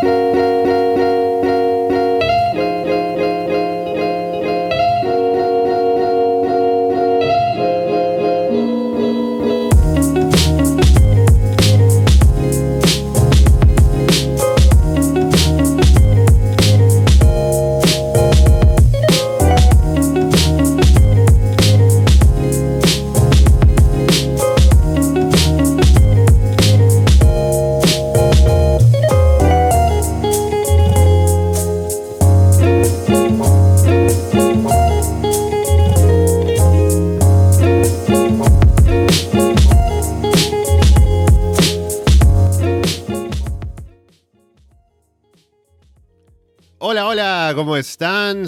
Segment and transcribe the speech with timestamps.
[0.00, 0.53] ¿cómo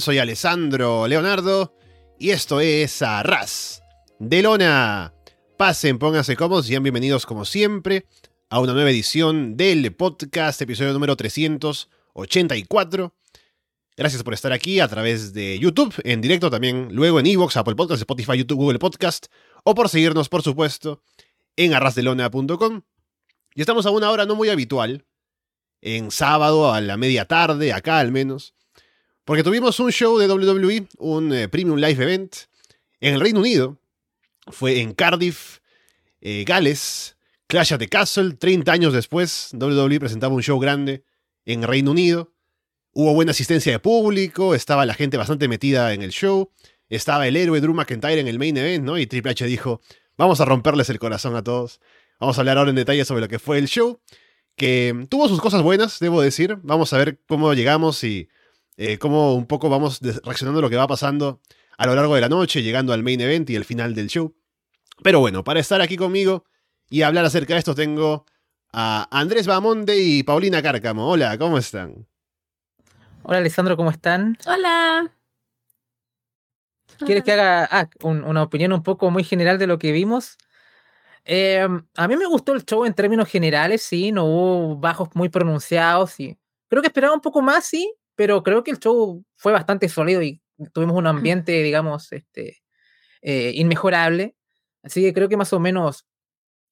[0.01, 1.75] Soy Alessandro Leonardo
[2.19, 3.83] y esto es Arras
[4.19, 5.15] de Lona.
[5.57, 8.07] Pasen, pónganse cómodos sean bienvenidos como siempre
[8.51, 13.15] a una nueva edición del podcast, episodio número 384.
[13.97, 17.77] Gracias por estar aquí a través de YouTube, en directo también, luego en Evox, Apple
[17.77, 19.27] Podcast, Spotify, YouTube, Google Podcast,
[19.65, 21.03] o por seguirnos, por supuesto,
[21.57, 22.83] en arrasdelona.com.
[23.55, 25.07] Y estamos a una hora no muy habitual,
[25.81, 28.56] en sábado a la media tarde, acá al menos,
[29.27, 32.37] porque tuvimos un show de WWE, un eh, Premium Live Event,
[33.01, 33.77] en el Reino Unido.
[34.47, 35.59] Fue en Cardiff,
[36.21, 37.17] eh, Gales,
[37.49, 38.35] Clash at the Castle.
[38.35, 41.03] 30 años después, WWE presentaba un show grande
[41.45, 42.33] en Reino Unido.
[42.93, 46.53] Hubo buena asistencia de público, estaba la gente bastante metida en el show.
[46.89, 48.97] Estaba el héroe Drew McIntyre en el main event, ¿no?
[48.97, 49.81] Y Triple H dijo,
[50.17, 51.81] vamos a romperles el corazón a todos.
[52.21, 54.01] Vamos a hablar ahora en detalle sobre lo que fue el show,
[54.55, 56.59] que tuvo sus cosas buenas, debo decir.
[56.63, 58.29] Vamos a ver cómo llegamos y
[58.77, 61.41] eh, cómo un poco vamos reaccionando a lo que va pasando
[61.79, 64.35] a lo largo de la noche, llegando al main event y el final del show.
[65.03, 66.45] Pero bueno, para estar aquí conmigo
[66.89, 68.25] y hablar acerca de esto tengo
[68.73, 71.09] a Andrés Bamonde y Paulina Cárcamo.
[71.09, 72.07] Hola, ¿cómo están?
[73.23, 74.39] Hola Alessandro, ¿cómo están?
[74.47, 75.13] Hola.
[76.99, 80.39] ¿Quieres que haga ah, una opinión un poco muy general de lo que vimos?
[81.25, 85.29] Em, a mí me gustó el show en términos generales, sí, no hubo bajos muy
[85.29, 86.39] pronunciados y
[86.69, 90.23] creo que esperaba un poco más, sí, pero creo que el show fue bastante sólido
[90.23, 92.63] y tuvimos un ambiente, digamos, este,
[93.23, 94.37] eh, inmejorable.
[94.83, 96.07] Así que creo que más o menos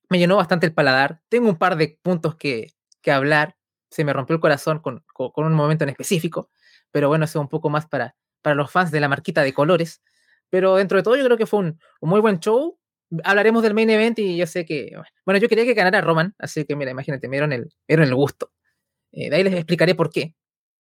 [0.08, 1.20] me llenó bastante el paladar.
[1.28, 2.72] Tengo un par de puntos que,
[3.02, 3.56] que hablar.
[3.90, 6.50] Se me rompió el corazón con, con, un momento en específico,
[6.90, 9.52] pero bueno, eso es un poco más para, para los fans de la marquita de
[9.52, 10.02] colores.
[10.50, 12.78] Pero dentro de todo yo creo que fue un, muy buen show.
[13.22, 16.64] Hablaremos del main event y yo sé que, bueno, yo quería que ganara Roman, así
[16.64, 18.50] que mira, imagínate, me dieron el, me dieron el gusto.
[19.12, 20.34] Eh, de ahí les explicaré por qué.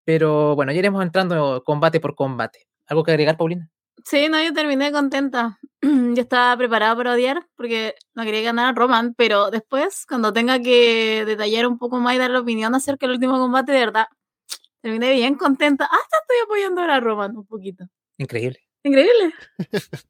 [0.04, 2.66] Pero bueno, ya iremos entrando combate por combate.
[2.86, 3.70] ¿Algo que agregar, Paulina?
[4.04, 5.58] Sí, no, yo terminé contenta.
[5.82, 10.60] yo estaba preparada para odiar porque no quería ganar a Roman, pero después, cuando tenga
[10.60, 14.06] que detallar un poco más y dar la opinión acerca del último combate, de verdad,
[14.82, 15.84] terminé bien contenta.
[15.84, 17.84] Hasta estoy apoyando ahora a Roman un poquito.
[18.18, 18.60] Increíble.
[18.82, 19.34] Increíble.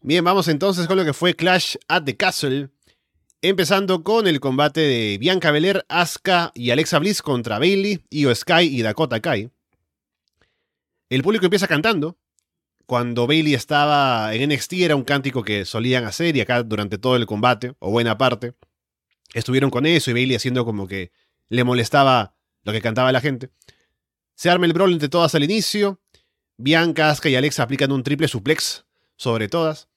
[0.00, 2.70] bien, vamos entonces con lo que fue Clash at the Castle.
[3.44, 8.68] Empezando con el combate de Bianca Belair, Asuka y Alexa Bliss contra Bailey, Io Sky
[8.70, 9.50] y Dakota Kai.
[11.10, 12.16] El público empieza cantando.
[12.86, 17.16] Cuando Bailey estaba en NXT era un cántico que solían hacer y acá durante todo
[17.16, 18.54] el combate, o buena parte,
[19.34, 21.10] estuvieron con eso y Bailey haciendo como que
[21.48, 23.50] le molestaba lo que cantaba la gente.
[24.36, 26.00] Se arma el brawl entre todas al inicio.
[26.58, 28.84] Bianca, Asuka y Alexa aplican un triple suplex
[29.16, 29.88] sobre todas.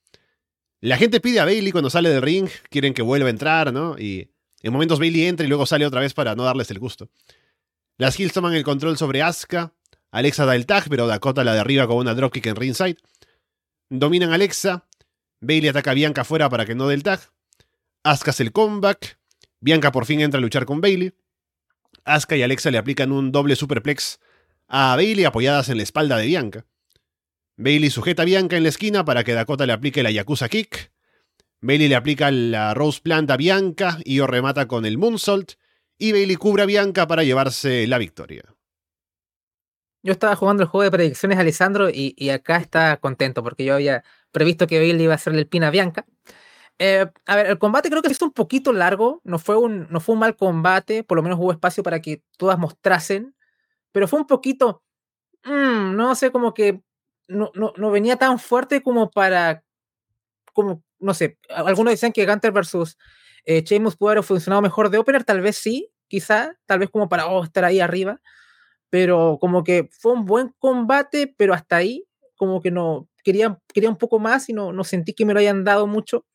[0.82, 3.98] La gente pide a Bailey cuando sale del ring, quieren que vuelva a entrar, ¿no?
[3.98, 4.30] Y
[4.62, 7.10] en momentos Bailey entra y luego sale otra vez para no darles el gusto.
[7.98, 9.74] Las Hills toman el control sobre Asuka.
[10.12, 12.98] Alexa da el tag, pero Dakota la derriba con una dropkick en ringside.
[13.90, 14.88] Dominan a Alexa.
[15.40, 17.20] Bailey ataca a Bianca afuera para que no dé el tag.
[18.04, 19.18] Asuka hace el comeback.
[19.60, 21.14] Bianca por fin entra a luchar con Bailey.
[22.04, 24.20] Asuka y Alexa le aplican un doble superplex
[24.68, 26.66] a Bailey apoyadas en la espalda de Bianca.
[27.58, 30.92] Bailey sujeta a Bianca en la esquina para que Dakota le aplique la Yakuza Kick.
[31.62, 35.54] Bailey le aplica la Rose Plant a Bianca y o remata con el Moonsault.
[35.98, 38.44] Y Bailey cubre a Bianca para llevarse la victoria.
[40.04, 44.04] Yo estaba jugando el juego de predicciones, Alessandro, y, acá está contento porque yo había
[44.32, 46.06] previsto que Bailey iba a hacerle el pin a Bianca.
[46.78, 50.02] Eh, a ver, el combate creo que es un poquito largo, no fue un, no
[50.02, 53.34] fue un mal combate, por lo menos hubo espacio para que todas mostrasen,
[53.94, 54.84] pero fue un poquito,
[55.46, 56.82] mm, no sé, como que
[57.28, 59.64] no, no, venía tan fuerte como para,
[60.54, 62.98] como, no sé, algunos dicen que Gunter versus
[63.46, 67.28] eh, Sheamus pudo haber mejor de opener, tal vez sí, quizá, tal vez como para
[67.28, 68.22] oh, estar ahí arriba,
[68.90, 72.06] pero como que fue un buen combate, pero hasta ahí,
[72.38, 75.40] como que no, quería, quería un poco más y no, no sentí que me lo
[75.40, 76.26] hayan dado mucho.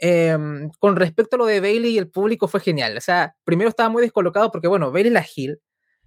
[0.00, 2.96] em, con respecto a lo de Bailey y el público fue genial.
[2.96, 5.60] O sea, primero estaba muy descolocado porque, bueno, Bailey la Hill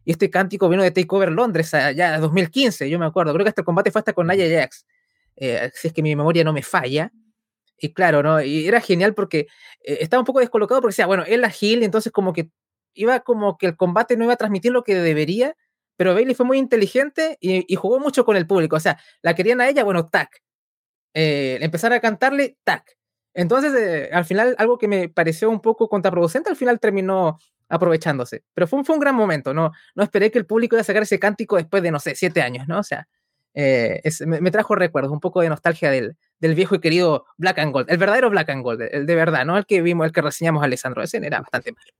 [0.05, 3.33] y este cántico vino de Takeover Londres ya 2015, yo me acuerdo.
[3.33, 4.85] Creo que el combate fue hasta con Nia Jax,
[5.35, 7.11] eh, si es que mi memoria no me falla.
[7.77, 8.41] Y claro, ¿no?
[8.41, 9.47] Y era genial porque
[9.83, 12.49] eh, estaba un poco descolocado porque decía, bueno, él la Hill, entonces como que
[12.93, 15.55] iba como que el combate no iba a transmitir lo que debería,
[15.97, 18.75] pero Bailey fue muy inteligente y, jugó mucho con el público.
[18.75, 20.41] O sea, la querían a ella, bueno, tac.
[21.13, 22.97] Eh, empezar a cantarle, tac.
[23.33, 27.37] Entonces, eh, al final, algo que me pareció un poco contraproducente, al final terminó
[27.71, 28.43] aprovechándose.
[28.53, 29.71] Pero fue, fue un gran momento, ¿no?
[29.95, 32.41] No esperé que el público iba a sacar ese cántico después de, no sé, siete
[32.41, 32.79] años, ¿no?
[32.79, 33.07] O sea,
[33.53, 37.73] eh, me, trajo recuerdos, un poco de nostalgia del, del, viejo y querido Black and
[37.73, 39.57] Gold, el verdadero Black and Gold, el de verdad, ¿no?
[39.57, 41.91] El que vimos, el que reseñamos a Alessandro, ese era bastante malo.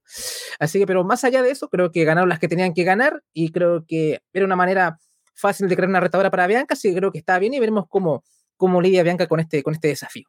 [0.58, 3.22] Así que, pero más allá de eso, creo que ganaron las que tenían que ganar
[3.34, 4.98] y creo que era una manera
[5.34, 7.84] fácil de crear una retadora para Bianca, así que creo que está bien y veremos
[7.88, 8.24] cómo,
[8.56, 10.28] cómo lidia Bianca con este, con este desafío.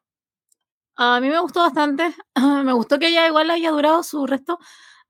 [0.95, 2.13] A mí me gustó bastante,
[2.63, 4.60] me gustó que ella igual haya durado su resto,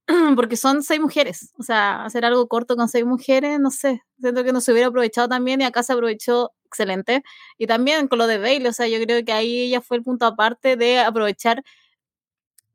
[0.36, 1.54] porque son seis mujeres.
[1.58, 4.02] O sea, hacer algo corto con seis mujeres, no sé.
[4.20, 7.24] Siento que no hubiera aprovechado también y acá se aprovechó excelente.
[7.58, 10.04] Y también con lo de Bailey, o sea, yo creo que ahí ella fue el
[10.04, 11.64] punto aparte de aprovechar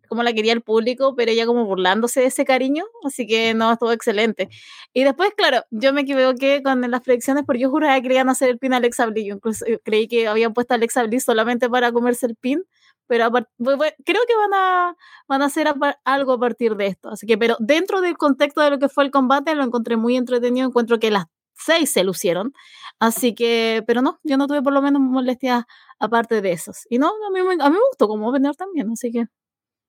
[0.08, 3.72] como la quería el público, pero ella como burlándose de ese cariño, así que no,
[3.72, 4.48] estuvo excelente.
[4.92, 8.48] Y después, claro, yo me equivoqué con las predicciones porque yo juraba que querían hacer
[8.50, 11.24] el pin a Alexa Bliss, yo incluso eh, creí que habían puesto a Alexa Bliss
[11.24, 12.64] solamente para comerse el pin,
[13.08, 14.96] pero creo que van a,
[15.26, 15.66] van a hacer
[16.04, 17.08] algo a partir de esto.
[17.08, 20.16] Así que, pero dentro del contexto de lo que fue el combate, lo encontré muy
[20.16, 20.68] entretenido.
[20.68, 21.24] Encuentro que las
[21.54, 22.52] seis se lucieron.
[23.00, 25.64] Así que, pero no, yo no tuve por lo menos molestias
[25.98, 26.86] aparte de esos.
[26.90, 28.90] Y no, a mí, a mí me gustó como vender también.
[28.90, 29.26] Así que,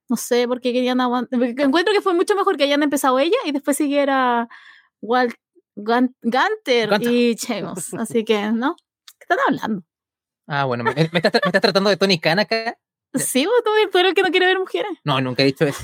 [0.08, 1.42] no sé por qué querían aguantar.
[1.44, 4.48] Encuentro que fue mucho mejor que hayan empezado ella y después siguiera
[5.02, 5.36] Walt,
[5.76, 7.94] Gunter, y Chemos.
[8.00, 8.76] Así que, ¿no?
[9.20, 9.84] ¿Qué están hablando?
[10.48, 12.76] Ah, bueno, ¿me, estás, ¿me estás tratando de Tony Khan acá?
[13.14, 14.92] Sí, tú eres el que no quiere ver mujeres.
[15.04, 15.82] No, nunca he dicho eso.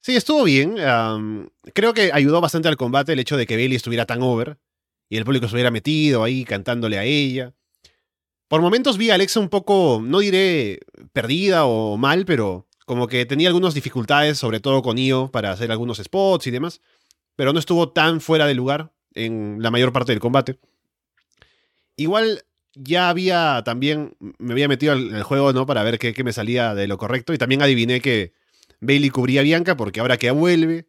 [0.00, 0.76] Sí, estuvo bien.
[1.72, 4.58] creo que ayudó bastante al combate el hecho de que Bailey estuviera tan over
[5.08, 7.54] y el público estuviera metido ahí cantándole a ella.
[8.48, 10.80] Por momentos vi a Alexa un poco, no diré
[11.14, 15.72] perdida o mal, pero como que tenía algunas dificultades, sobre todo con Io, para hacer
[15.72, 16.82] algunos spots y demás.
[17.34, 20.58] Pero no estuvo tan fuera de lugar en la mayor parte del combate.
[21.96, 22.44] Igual
[22.74, 25.66] ya había también, me había metido en el juego, ¿no?
[25.66, 27.32] Para ver qué, me salía de lo correcto.
[27.32, 28.32] Y también adiviné que
[28.80, 30.86] Bailey cubría a Bianca porque ahora que vuelve,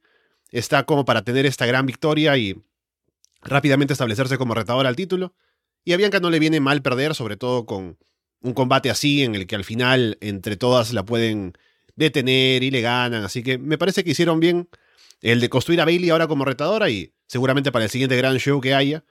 [0.51, 2.61] está como para tener esta gran victoria y
[3.41, 5.33] rápidamente establecerse como retadora al título.
[5.83, 7.97] Y a Bianca no le viene mal perder, sobre todo con
[8.41, 11.53] un combate así en el que al final entre todas la pueden
[11.95, 13.23] detener y le ganan.
[13.23, 14.67] Así que me parece que hicieron bien
[15.21, 18.59] el de construir a Bailey ahora como retadora y seguramente para el siguiente gran show
[18.59, 19.03] que haya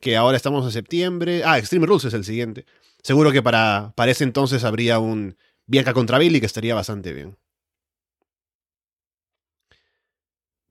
[0.00, 1.42] que ahora estamos en septiembre.
[1.44, 2.66] Ah, Extreme Rules es el siguiente.
[3.02, 5.36] Seguro que para, para ese entonces habría un
[5.66, 7.38] Bianca contra Billy que estaría bastante bien.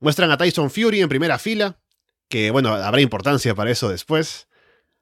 [0.00, 1.78] Muestran a Tyson Fury en primera fila,
[2.28, 4.48] que bueno, habrá importancia para eso después.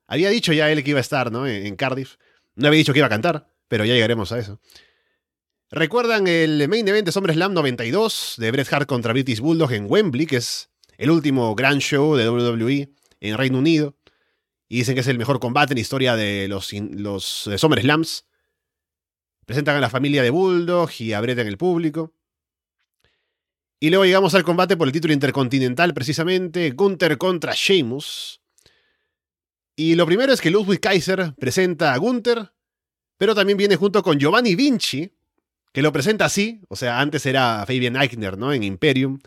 [0.07, 1.47] Había dicho ya él que iba a estar, ¿no?
[1.47, 2.17] En, Cardiff.
[2.55, 4.61] No había dicho que iba a cantar, pero ya llegaremos a eso.
[5.71, 10.27] ¿Recuerdan el main event de SummerSlam 92 de Bret Hart contra British Bulldog en Wembley,
[10.27, 12.89] que es el último gran show de WWE
[13.21, 13.98] en Reino Unido?
[14.69, 18.27] Y dicen que es el mejor combate en la historia de los, los de SummerSlams.
[19.47, 22.13] Presentan a la familia de Bulldog y a el público.
[23.81, 28.43] Y luego llegamos al combate por el título intercontinental, precisamente, Gunther contra Sheamus.
[29.77, 32.53] Y lo primero es que Ludwig Kaiser presenta a Gunther,
[33.17, 35.13] pero también viene junto con Giovanni Vinci,
[35.73, 38.53] que lo presenta así, o sea, antes era Fabian Eichner, ¿no?
[38.53, 39.21] En Imperium.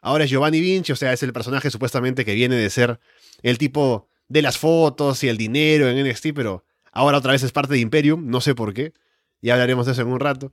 [0.00, 2.98] Ahora es Giovanni Vinci, o sea, es el personaje supuestamente que viene de ser
[3.42, 7.50] el tipo de las fotos y el dinero en NXT, pero ahora otra vez es
[7.50, 8.94] parte de Imperium, no sé por qué.
[9.42, 10.52] Ya hablaremos de eso en un rato.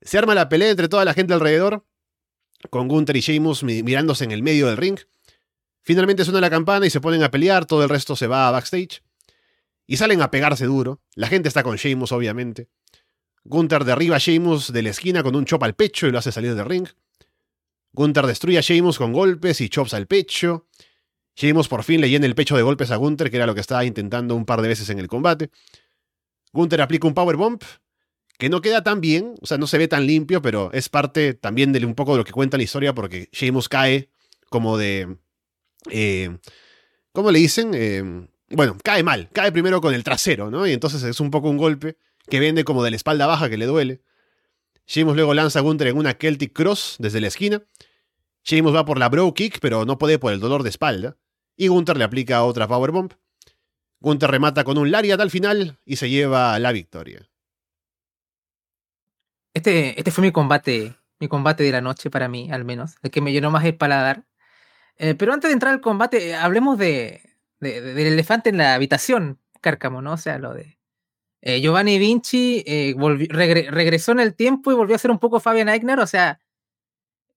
[0.00, 1.84] Se arma la pelea entre toda la gente alrededor,
[2.70, 4.98] con Gunther y Sheamus mirándose en el medio del ring.
[5.82, 8.52] Finalmente suena la campana y se ponen a pelear, todo el resto se va a
[8.52, 9.02] backstage.
[9.86, 11.02] Y salen a pegarse duro.
[11.14, 12.68] La gente está con Sheamus, obviamente.
[13.44, 16.32] Gunther derriba a Sheamus de la esquina con un chop al pecho y lo hace
[16.32, 16.88] salir del ring.
[17.92, 20.66] Gunther destruye a Sheamus con golpes y chops al pecho.
[21.38, 23.60] Sheamus por fin le llena el pecho de golpes a Gunther, que era lo que
[23.60, 25.50] estaba intentando un par de veces en el combate.
[26.52, 27.60] Gunther aplica un powerbomb,
[28.38, 31.34] que no queda tan bien, o sea, no se ve tan limpio, pero es parte
[31.34, 34.10] también de un poco de lo que cuenta la historia, porque Sheamus cae
[34.50, 35.16] como de...
[35.90, 36.38] Eh,
[37.12, 37.70] ¿Cómo le dicen?
[37.72, 40.66] Eh, bueno, cae mal, cae primero con el trasero, ¿no?
[40.66, 43.58] Y entonces es un poco un golpe que vende como de la espalda baja que
[43.58, 44.02] le duele.
[44.88, 47.62] Sheamus luego lanza a Gunther en una Celtic Cross desde la esquina.
[48.42, 51.16] Sheamus va por la Bro Kick, pero no puede por el dolor de espalda
[51.58, 53.12] y Gunther le aplica otra Powerbomb.
[54.00, 57.28] Gunther remata con un Lariat al final y se lleva la victoria.
[59.54, 63.10] Este, este fue mi combate, mi combate de la noche para mí, al menos, el
[63.10, 64.24] que me llenó más el paladar.
[64.98, 67.22] Eh, pero antes de entrar al combate, hablemos de,
[67.60, 70.12] de- de- del elefante en la habitación, Cárcamo, ¿no?
[70.12, 70.78] O sea, lo de
[71.42, 72.94] eh, Giovanni Vinci eh,
[73.28, 76.40] regresó en el tiempo y volvió a ser un poco Fabian Eichner, o sea,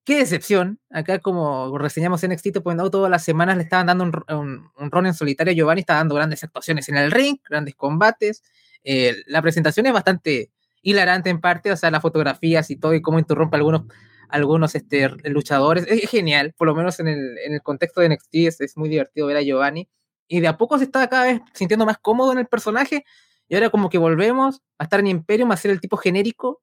[0.04, 0.80] qué decepción.
[0.90, 4.92] Acá, como reseñamos en NXT, pues todas las semanas le estaban dando un, un, un
[4.92, 5.54] run en solitario.
[5.54, 8.44] Giovanni está dando grandes actuaciones en el ring, grandes combates.
[8.84, 13.02] Eh, la presentación es bastante hilarante en parte, o sea, las fotografías y todo, y
[13.02, 13.84] cómo interrumpe algunos,
[14.30, 15.86] algunos este, luchadores.
[15.88, 18.78] Es, es genial, por lo menos en el, en el contexto de NXT, es, es
[18.78, 19.88] muy divertido ver a Giovanni.
[20.28, 23.04] Y de a poco se está cada vez sintiendo más cómodo en el personaje.
[23.50, 26.62] Y ahora como que volvemos a estar en Imperium, a ser el tipo genérico,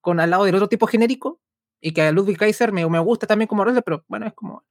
[0.00, 1.40] con al lado del otro tipo genérico,
[1.84, 4.64] y que a Ludwig Kaiser me, me gusta también como wrestler, pero bueno, es como...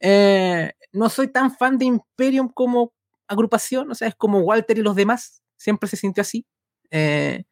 [0.00, 2.94] eh, no soy tan fan de Imperium como
[3.28, 6.46] agrupación, o sea, es como Walter y los demás, siempre se sintió así.
[6.90, 7.44] Eh,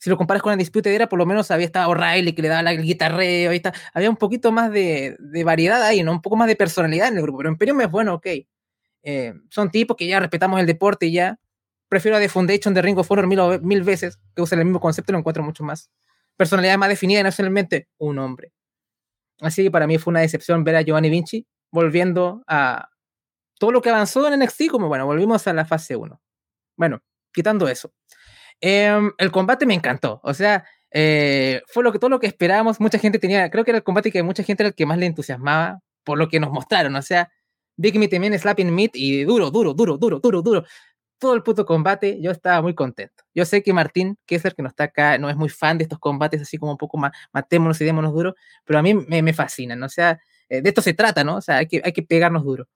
[0.00, 2.48] si lo comparas con la Dispute Era, por lo menos había estado O'Reilly que le
[2.48, 3.52] daba la- guitarreo,
[3.94, 6.12] había un poquito más de, variedad ahí, ¿no?
[6.12, 8.26] Un poco más de personalidad en el grupo, pero Imperium es bueno, ok.
[9.02, 11.38] Eh, son tipos que ya respetamos el deporte y ya.
[11.88, 14.80] Prefiero a The Foundation de Ring of Honor mil, mil veces, que usan el mismo
[14.80, 15.90] concepto y lo encuentro mucho más.
[16.38, 18.52] Personalidad más definida nacionalmente, un hombre.
[19.40, 22.88] Así que para mí fue una decepción ver a Giovanni Vinci volviendo a
[23.58, 26.20] todo lo que avanzó en NXT, como bueno, volvimos a la fase 1.
[26.76, 27.02] Bueno,
[27.32, 27.92] quitando eso.
[28.60, 32.80] Em, el combate me encantó, o sea, eh, fue lo que, todo lo que esperábamos.
[32.80, 34.98] Mucha gente tenía, creo que era el combate que mucha gente era el que más
[34.98, 37.30] le entusiasmaba por lo que nos mostraron, o sea,
[37.76, 40.64] Big Meat también Slapping Meat y duro, duro, duro, duro, duro, duro.
[41.18, 43.24] Todo el puto combate, yo estaba muy contento.
[43.34, 45.98] Yo sé que Martín Kessler, que no está acá, no es muy fan de estos
[45.98, 48.34] combates así como un poco más matémonos y démonos duro,
[48.64, 51.36] pero a mí me, me fascinan, o sea, eh, de esto se trata, ¿no?
[51.36, 52.68] O sea, hay que, hay que pegarnos duro.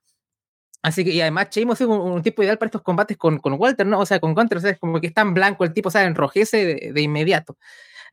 [0.81, 3.53] Así que, y además, Sheamus es un, un tipo ideal para estos combates con, con
[3.53, 3.99] Walter, ¿no?
[3.99, 5.91] O sea, con Gunter, o sea, es como que es tan blanco el tipo, o
[5.91, 7.57] sea, enrojece de, de inmediato.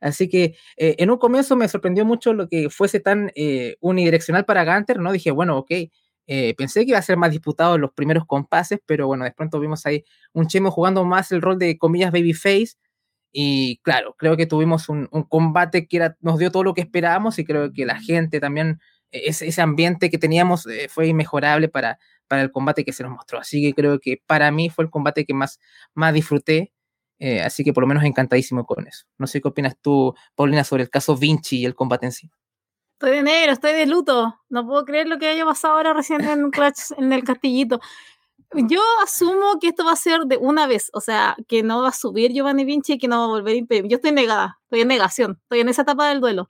[0.01, 4.45] Así que eh, en un comienzo me sorprendió mucho lo que fuese tan eh, unidireccional
[4.45, 5.11] para Gunter, ¿no?
[5.11, 5.71] Dije, bueno, ok,
[6.33, 9.31] eh, pensé que iba a ser más disputado en los primeros compases, pero bueno, de
[9.33, 12.75] pronto vimos ahí un Chemo jugando más el rol de comillas babyface.
[13.33, 16.79] Y claro, creo que tuvimos un, un combate que era, nos dio todo lo que
[16.81, 18.79] esperábamos y creo que la gente también,
[19.11, 23.03] eh, ese, ese ambiente que teníamos eh, fue inmejorable para, para el combate que se
[23.03, 23.39] nos mostró.
[23.39, 25.59] Así que creo que para mí fue el combate que más,
[25.95, 26.71] más disfruté.
[27.19, 29.05] Eh, así que por lo menos encantadísimo con eso.
[29.17, 32.31] No sé qué opinas tú, Paulina, sobre el caso Vinci y el combate en sí.
[33.01, 34.39] Estoy de negro, estoy de luto.
[34.49, 37.79] No puedo creer lo que haya pasado ahora recién en Clash, en el castillito.
[38.53, 41.87] Yo asumo que esto va a ser de una vez, o sea, que no va
[41.87, 43.89] a subir Giovanni Vinci y que no va a volver a Imperium.
[43.89, 46.47] Yo estoy negada, estoy en negación, estoy en esa etapa del duelo.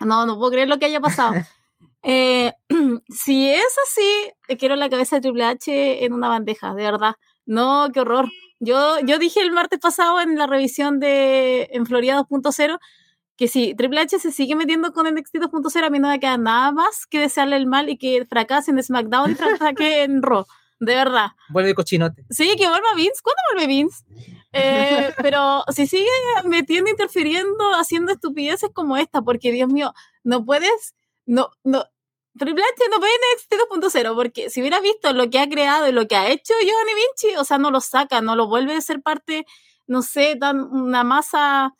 [0.00, 1.32] No, no puedo creer lo que haya pasado.
[2.06, 2.52] Eh,
[3.08, 7.14] si es así, quiero la cabeza de Triple H en una bandeja, de verdad.
[7.46, 8.28] No, qué horror.
[8.60, 12.78] Yo, yo dije el martes pasado en la revisión de en Florida 2.0
[13.36, 16.36] que si Triple H se sigue metiendo con NXT 2.0, a mí no me queda
[16.38, 20.46] nada más que desearle el mal y que fracase en SmackDown y fracase en Raw.
[20.80, 21.28] De verdad.
[21.48, 22.24] Vuelve cochinote.
[22.30, 23.20] Sí, que vuelva Vince.
[23.22, 24.04] ¿Cuándo vuelve Vince?
[24.52, 26.08] Eh, pero si sigue
[26.44, 30.94] metiendo, interfiriendo, haciendo estupideces como esta, porque Dios mío, no puedes,
[31.26, 31.84] no, no,
[32.38, 35.92] Triple H no ve NXT 2.0, porque si hubiera visto lo que ha creado y
[35.92, 38.80] lo que ha hecho Giovanni Vinci, o sea, no lo saca, no lo vuelve a
[38.80, 39.46] ser parte,
[39.86, 41.74] no sé, tan, una masa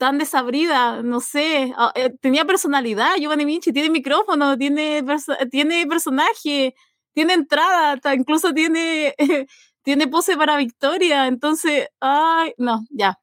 [0.00, 5.86] tan desabrida, no sé, ah, eh, tenía personalidad, Giovanni Vinci tiene micrófono, tiene, perso tiene
[5.86, 6.74] personaje,
[7.12, 9.14] tiene entrada, hasta incluso tiene,
[9.82, 13.18] tiene pose para victoria, entonces, ay, no, ya,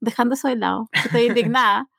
[0.00, 1.88] dejando eso de lado, estoy indignada.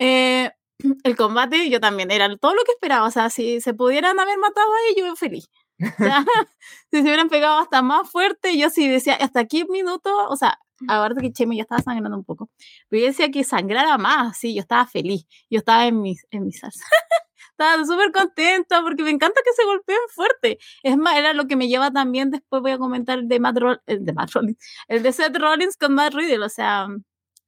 [0.00, 0.52] Eh,
[1.02, 4.38] el combate, yo también, era todo lo que esperaba, o sea, si se pudieran haber
[4.38, 5.48] matado ahí, yo feliz.
[5.80, 6.24] O sea,
[6.92, 10.36] si se hubieran pegado hasta más fuerte, yo sí decía, hasta aquí un minuto, o
[10.36, 12.50] sea, ahora que Cheme ya estaba sangrando un poco,
[12.88, 16.44] pero yo decía que sangrara más, sí, yo estaba feliz, yo estaba en mi, en
[16.44, 16.84] mi salsa.
[17.58, 20.58] estaba súper contenta porque me encanta que se golpeen fuerte.
[20.82, 23.58] Es más, era lo que me lleva también, después voy a comentar el de Matt,
[23.58, 24.58] Roll, el de Matt Rollins,
[24.88, 26.86] el de Seth Rollins con Matt Riddle, o sea,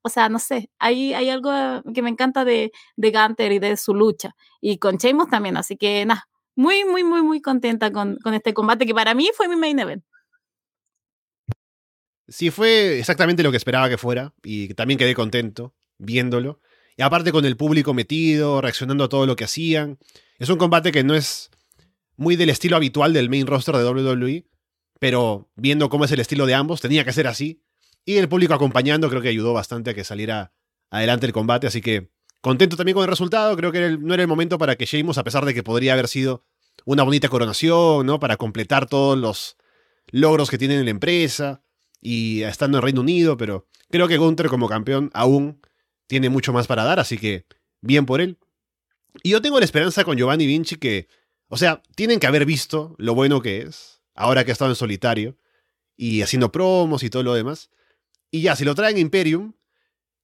[0.03, 1.51] o sea, no sé, hay, hay algo
[1.95, 5.77] que me encanta de, de Gunter y de su lucha, y con Sheamus también, así
[5.77, 9.49] que nada, muy, muy, muy, muy contenta con, con este combate que para mí fue
[9.49, 10.05] mi main event.
[12.31, 16.61] Sí, fue exactamente lo que esperaba que fuera y también quedé contento viéndolo.
[16.97, 19.99] Y aparte con el público metido, reaccionando a todo lo que hacían.
[20.39, 21.51] Es un combate que no es
[22.17, 24.47] muy del estilo habitual del main roster de WWE,
[25.01, 27.65] pero viendo cómo es el estilo de ambos, tenía que ser así.
[28.05, 30.53] Y el público acompañando creo que ayudó bastante a que saliera
[30.89, 33.57] adelante el combate, así que contento también con el resultado.
[33.57, 36.07] Creo que no era el momento para que Sheamus, a pesar de que podría haber
[36.07, 36.45] sido
[36.85, 38.21] una bonita coronación, ¿no?
[38.21, 39.57] Para completar todos los
[40.13, 41.65] logros que tiene en la empresa
[42.01, 45.61] y estando en Reino Unido, pero creo que Gunther como campeón aún
[46.07, 47.47] tiene mucho más para dar, así que
[47.81, 48.39] bien por él.
[49.23, 51.09] Y yo tengo la esperanza con Giovanni Vinci que,
[51.49, 54.77] o sea, tienen que haber visto lo bueno que es, ahora que ha estado en
[54.77, 55.37] solitario,
[55.97, 57.71] y haciendo promos y todo lo demás.
[58.31, 59.53] Y ya, si lo traen Imperium,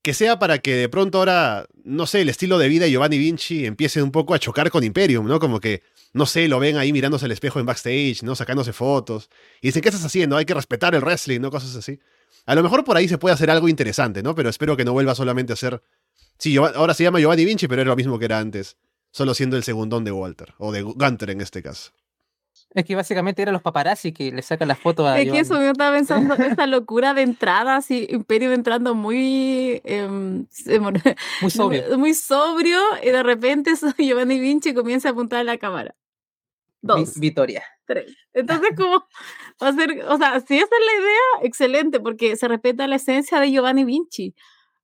[0.06, 3.18] que sea para que de pronto ahora, no sé, el estilo de vida de Giovanni
[3.18, 5.40] Vinci empiece un poco a chocar con Imperium, ¿no?
[5.40, 5.82] Como que,
[6.12, 8.36] no sé, lo ven ahí mirándose al espejo en backstage, ¿no?
[8.36, 9.28] Sacándose fotos.
[9.60, 10.36] Y dicen, ¿qué estás haciendo?
[10.36, 11.50] Hay que respetar el wrestling, ¿no?
[11.50, 11.98] Cosas así.
[12.44, 14.36] A lo mejor por ahí se puede hacer algo interesante, ¿no?
[14.36, 15.82] Pero espero que no vuelva solamente a ser...
[16.38, 18.76] Sí, ahora se llama Giovanni Vinci, pero era lo mismo que era antes.
[19.10, 21.90] Solo siendo el segundón de Walter, o de Gunter en este caso.
[22.70, 25.54] Es que básicamente eran los paparazzi que le sacan las fotos a Es que eso
[25.54, 29.80] yo estaba pensando, esta locura de entrada, así, Imperio entrando muy...
[29.84, 30.46] Em,
[31.40, 31.82] muy sobrio.
[31.98, 35.94] Muy sobrio, y de repente Giovanni Vinci comienza a apuntar a la cámara.
[36.82, 37.18] Dos.
[37.18, 37.64] Victoria.
[37.86, 38.14] Tres.
[38.32, 39.06] Entonces, como
[39.62, 42.96] va a ser, o sea, si esa es la idea, excelente, porque se respeta la
[42.96, 44.34] esencia de Giovanni Vinci.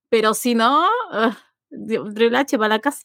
[0.09, 3.03] Pero si no, uh, relache para la casa.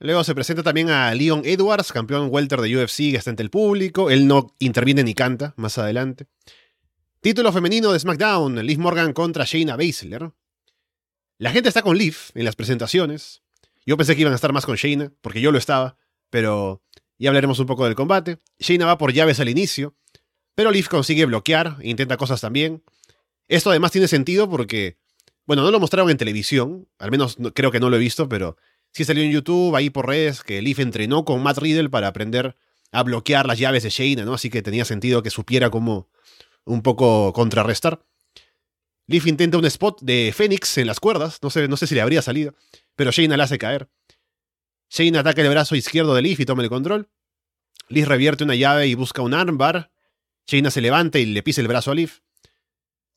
[0.00, 3.50] Luego se presenta también a Leon Edwards, campeón welter de UFC, que está ante el
[3.50, 4.10] público.
[4.10, 6.26] Él no interviene ni canta más adelante.
[7.20, 10.30] Título femenino de SmackDown, Liv Morgan contra Shayna Baszler.
[11.38, 13.42] La gente está con Liv en las presentaciones.
[13.84, 15.96] Yo pensé que iban a estar más con Shayna, porque yo lo estaba,
[16.30, 16.80] pero
[17.18, 18.38] ya hablaremos un poco del combate.
[18.60, 19.96] Shayna va por llaves al inicio,
[20.54, 22.84] pero Liv consigue bloquear e intenta cosas también.
[23.48, 24.96] Esto además tiene sentido porque,
[25.44, 28.56] bueno, no lo mostraron en televisión, al menos creo que no lo he visto, pero
[28.98, 32.56] Sí salió en YouTube, ahí por redes, que Leaf entrenó con Matt Riddle para aprender
[32.90, 34.34] a bloquear las llaves de Shayna, ¿no?
[34.34, 36.10] Así que tenía sentido que supiera cómo
[36.64, 38.04] un poco contrarrestar.
[39.06, 42.00] Leaf intenta un spot de Fénix en las cuerdas, no sé, no sé si le
[42.00, 42.56] habría salido,
[42.96, 43.88] pero Shayna la hace caer.
[44.90, 47.08] Shayna ataca el brazo izquierdo de Leaf y toma el control.
[47.88, 49.92] Leaf revierte una llave y busca un armbar.
[50.48, 52.18] Shayna se levanta y le pisa el brazo a Leaf.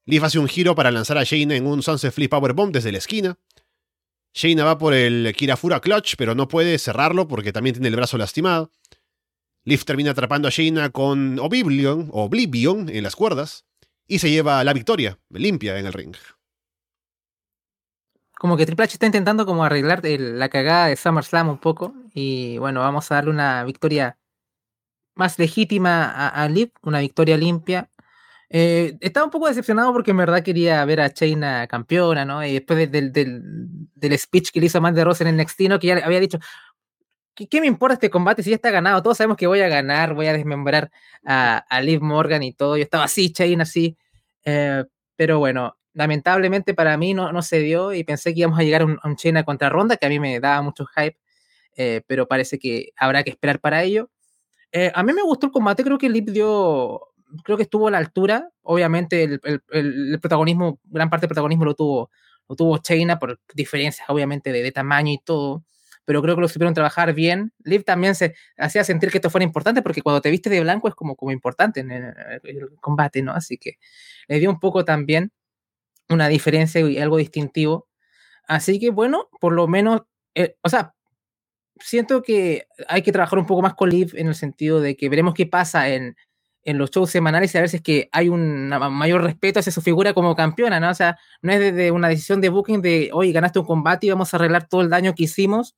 [0.05, 2.99] Leaf hace un giro para lanzar a Shayna en un Sunset Flip Powerbomb desde la
[2.99, 3.39] esquina.
[4.33, 8.17] Shayna va por el Kirafura Clutch, pero no puede cerrarlo porque también tiene el brazo
[8.17, 8.71] lastimado.
[9.63, 13.65] Liv termina atrapando a Shayna con Oblivion, Oblivion en las cuerdas
[14.07, 16.15] y se lleva la victoria limpia en el ring.
[18.39, 22.57] Como que Triple H está intentando como arreglar la cagada de SummerSlam un poco y
[22.57, 24.17] bueno, vamos a darle una victoria
[25.13, 27.90] más legítima a Liv, una victoria limpia.
[28.53, 32.45] Eh, estaba un poco decepcionado porque en verdad quería ver a Chaina campeona, ¿no?
[32.45, 35.79] Y después del, del, speech que le hizo Amanda Rose en NXT, ¿no?
[35.79, 36.37] Que ya había dicho,
[37.33, 39.01] ¿qué, me importa este combate si ya está ganado?
[39.01, 40.91] Todos sabemos que voy a ganar, voy a desmembrar
[41.25, 42.75] a, a Liv Morgan y todo.
[42.75, 43.97] Yo estaba así, Chaina así.
[44.43, 44.83] Eh,
[45.15, 48.81] pero bueno, lamentablemente para mí no, no se dio y pensé que íbamos a llegar
[48.81, 51.17] a un, Chaina contra Ronda, que a mí me daba mucho hype,
[51.77, 54.09] eh, pero parece que habrá que esperar para ello.
[54.93, 57.10] a mí me gustó el combate, creo que Liv dio
[57.43, 58.49] creo que estuvo a la altura.
[58.61, 62.11] Obviamente el, el, protagonismo, gran parte del protagonismo lo tuvo,
[62.47, 65.63] lo tuvo Chaina por diferencias obviamente de, de, tamaño y todo.
[66.05, 67.53] Pero creo que lo supieron trabajar bien.
[67.63, 70.87] Liv también se hacía sentir que esto fuera importante porque cuando te viste de blanco
[70.87, 72.13] es como, como importante en el,
[72.81, 73.33] combate, ¿no?
[73.33, 73.77] Así que
[74.27, 75.31] le dio un poco también
[76.09, 77.87] una diferencia y algo distintivo.
[78.47, 80.01] Así que bueno, por lo menos,
[80.35, 80.93] eh, o sea,
[81.79, 85.09] siento que hay que trabajar un poco más con Liv en el sentido de que
[85.09, 86.15] veremos qué pasa en,
[86.63, 89.81] en los shows semanales a ver si es que hay un mayor respeto hacia su
[89.81, 90.89] figura como campeona, ¿no?
[90.89, 94.09] O sea, no es desde una decisión de booking de, oye, ganaste un combate y
[94.11, 95.75] vamos a arreglar todo el daño que hicimos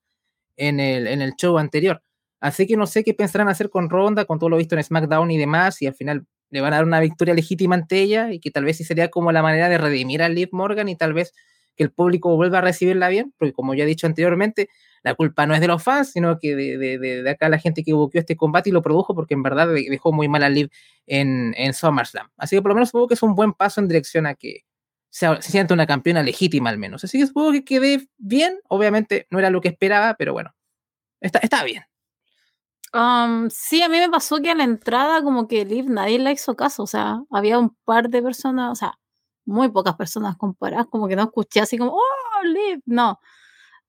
[0.58, 2.02] en el, en el show anterior.
[2.42, 5.32] Así que no sé qué pensarán hacer con Ronda, con todo lo visto en SmackDown
[5.32, 8.40] y demás, y al final le van a dar una victoria legítima ante ella y
[8.40, 11.14] que tal vez sí sería como la manera de redimir a Liv Morgan y tal
[11.14, 11.34] vez
[11.76, 14.70] que el público vuelva a recibirla bien, porque como ya he dicho anteriormente,
[15.04, 17.84] la culpa no es de los fans, sino que de, de, de, acá la gente
[17.84, 20.70] que buqueó este combate y lo produjo, porque en verdad dejó muy mal a Liv
[21.06, 22.30] en, en SummerSlam.
[22.38, 24.62] Así que por lo menos supongo que es un buen paso en dirección a que
[25.10, 27.04] se, sienta una campeona legítima al menos.
[27.04, 30.56] Así que supongo que quedé bien, obviamente no era lo que esperaba, pero bueno,
[31.20, 31.84] está, está bien.
[32.94, 36.32] Um, sí, a mí me pasó que a la entrada como que Liv nadie le
[36.32, 39.00] hizo caso, o sea, había un par de personas, o sea,
[39.46, 43.20] muy pocas personas comparadas, como que no escuché así como, oh, Liv, no.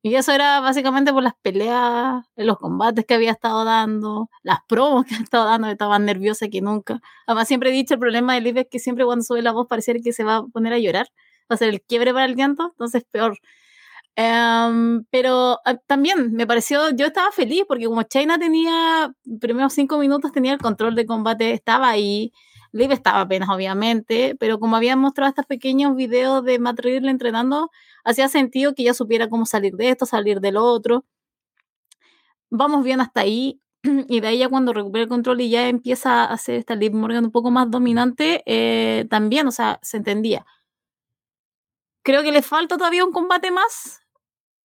[0.07, 5.07] Y eso era básicamente por las peleas, los combates que había estado dando, las promos
[5.07, 7.01] que ha estado dando, estaba más nerviosa que nunca.
[7.27, 9.67] Además, siempre he dicho, el problema de Liv es que siempre cuando sube la voz
[9.67, 11.07] pareciera que se va a poner a llorar,
[11.51, 13.39] va a ser el quiebre para el llanto, entonces peor.
[14.17, 19.97] Em, pero ah, también me pareció, yo estaba feliz porque como China tenía, primeros cinco
[19.97, 22.31] minutos tenía el control de combate, estaba ahí,
[22.75, 27.71] Liv estaba apenas, obviamente, pero como habían mostrado estos pequeños videos de Matt Riddle entrenando,
[28.03, 31.05] hacía sentido que ella supiera cómo salir de esto, salir del otro.
[32.51, 33.61] Vamos bien hasta ahí.
[34.09, 37.27] y de ya cuando recupera el control y ya empieza a hacer esta Liv Morgan
[37.27, 40.45] un poco más dominante, eh, también, o sea, se entendía.
[42.03, 44.03] Creo que le falta todavía un combate más,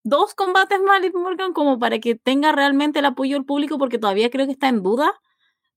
[0.03, 3.77] dos combates más a Liv Morgan como para que tenga realmente el apoyo del público
[3.77, 5.13] porque todavía creo que está en duda.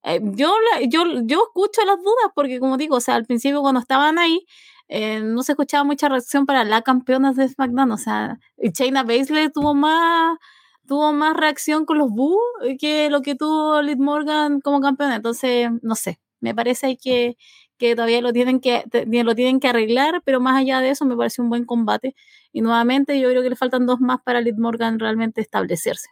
[0.04, 0.52] Eh, yo,
[0.88, 4.44] yo, yo escucho las dudas porque como digo, o sea, al principio cuando estaban ahí,
[4.88, 9.50] eh, no se escuchaba mucha reacción para la campeona de SmackDown, o sea, Shayna Baszler
[9.52, 10.38] tuvo más
[10.86, 12.38] tuvo más reacción con los Boo
[12.78, 15.16] que lo que tuvo Liv Morgan como campeona.
[15.16, 17.36] Entonces, no sé, me parece que,
[17.78, 18.84] que todavía lo tienen que,
[19.24, 22.14] lo tienen que arreglar, pero más allá de eso me parece un buen combate.
[22.52, 26.08] Y nuevamente yo creo que le faltan dos más para Liv Morgan realmente establecerse.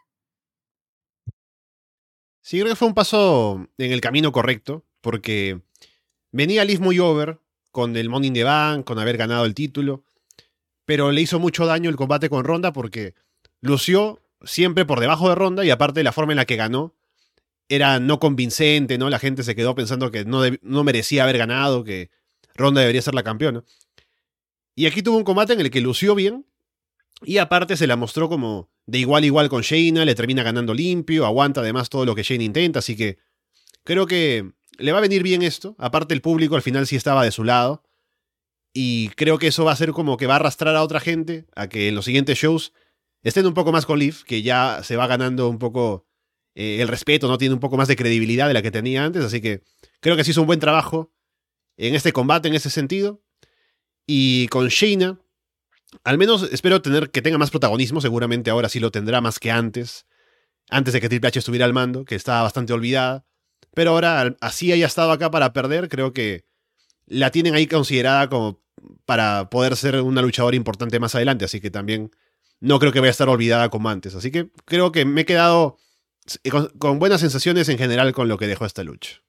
[2.41, 5.61] Sí, creo que fue un paso en el camino correcto, porque
[6.31, 7.39] venía Liv muy over
[7.71, 10.03] con el Money in the Bank, con haber ganado el título,
[10.85, 13.13] pero le hizo mucho daño el combate con Ronda porque
[13.61, 16.95] lució siempre por debajo de Ronda y aparte la forma en la que ganó
[17.69, 19.09] era no convincente, ¿no?
[19.09, 22.09] La gente se quedó pensando que no, no merecía haber ganado, que
[22.55, 23.63] Ronda debería ser la campeona.
[24.75, 26.45] Y aquí tuvo un combate en el que lució bien
[27.23, 30.73] y aparte se la mostró como de igual a igual con Shayna, le termina ganando
[30.73, 33.17] limpio, aguanta además todo lo que Shayna intenta, así que
[33.83, 35.75] creo que le va a venir bien esto.
[35.77, 37.83] Aparte el público al final sí estaba de su lado.
[38.73, 41.45] Y creo que eso va a ser como que va a arrastrar a otra gente
[41.55, 42.73] a que en los siguientes shows
[43.21, 46.07] estén un poco más con Leaf, que ya se va ganando un poco
[46.55, 47.37] eh, el respeto, ¿no?
[47.37, 49.61] Tiene un poco más de credibilidad de la que tenía antes, así que
[49.99, 51.11] creo que se hizo un buen trabajo
[51.75, 53.21] en este combate en ese sentido.
[54.07, 55.19] Y con Shayna,
[56.03, 59.51] al menos espero tener que tenga más protagonismo, seguramente ahora sí lo tendrá más que
[59.51, 60.05] antes,
[60.69, 63.25] antes de que Triple H estuviera al mando, que estaba bastante olvidada.
[63.73, 66.45] Pero ahora, así haya estado acá para perder, creo que
[67.05, 68.61] la tienen ahí considerada como
[69.05, 72.11] para poder ser una luchadora importante más adelante, así que también
[72.59, 74.15] no creo que vaya a estar olvidada como antes.
[74.15, 75.77] Así que creo que me he quedado
[76.79, 79.21] con, buenas sensaciones en general con lo que dejó esta lucha.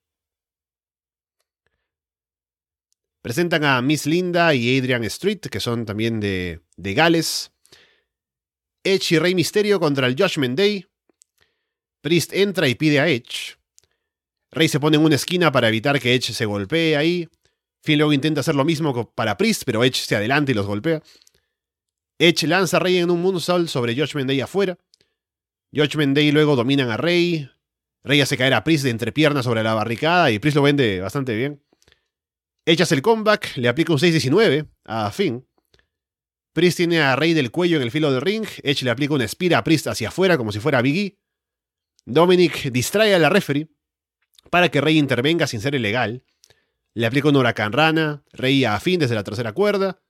[3.23, 7.53] Presentan a Miss Linda y Adrian Street, que son también de, de Gales.
[8.85, 10.85] Edge y Rey Misterio contra el Judgment Day.
[12.01, 13.57] Priest entra y pide a Edge.
[14.51, 17.29] Rey se pone en una esquina para evitar que Edge se golpee ahí.
[17.81, 21.01] Finn luego intenta hacer lo mismo para Priest, pero Edge se adelanta y los golpea.
[22.19, 24.77] Edge lanza a Rey en un moonsault sobre Judgment Day afuera.
[25.73, 27.49] Judgment Day luego dominan a Rey.
[28.03, 31.37] Rey hace caer a Priest de entrepierna sobre la barricada y Priest lo vende bastante
[31.37, 31.63] bien.
[32.65, 35.49] Hace el comeback, le aplica un 6-19 a Finn.
[36.53, 38.47] Priest tiene a Rey del cuello en el filo del ring.
[38.63, 41.19] Edge le aplica una espira a Priest hacia afuera como si fuera Biggie.
[42.05, 43.69] Dominic distrae a la referee
[44.51, 46.25] para que Rey intervenga sin ser ilegal.
[46.95, 50.01] Le aplica un huracán rana, Rey a Finn desde la tercera cuerda.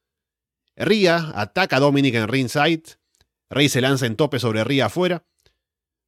[0.76, 2.98] Ria ataca a Dominic en ringside.
[3.48, 5.24] Rey se lanza en tope sobre Ria afuera.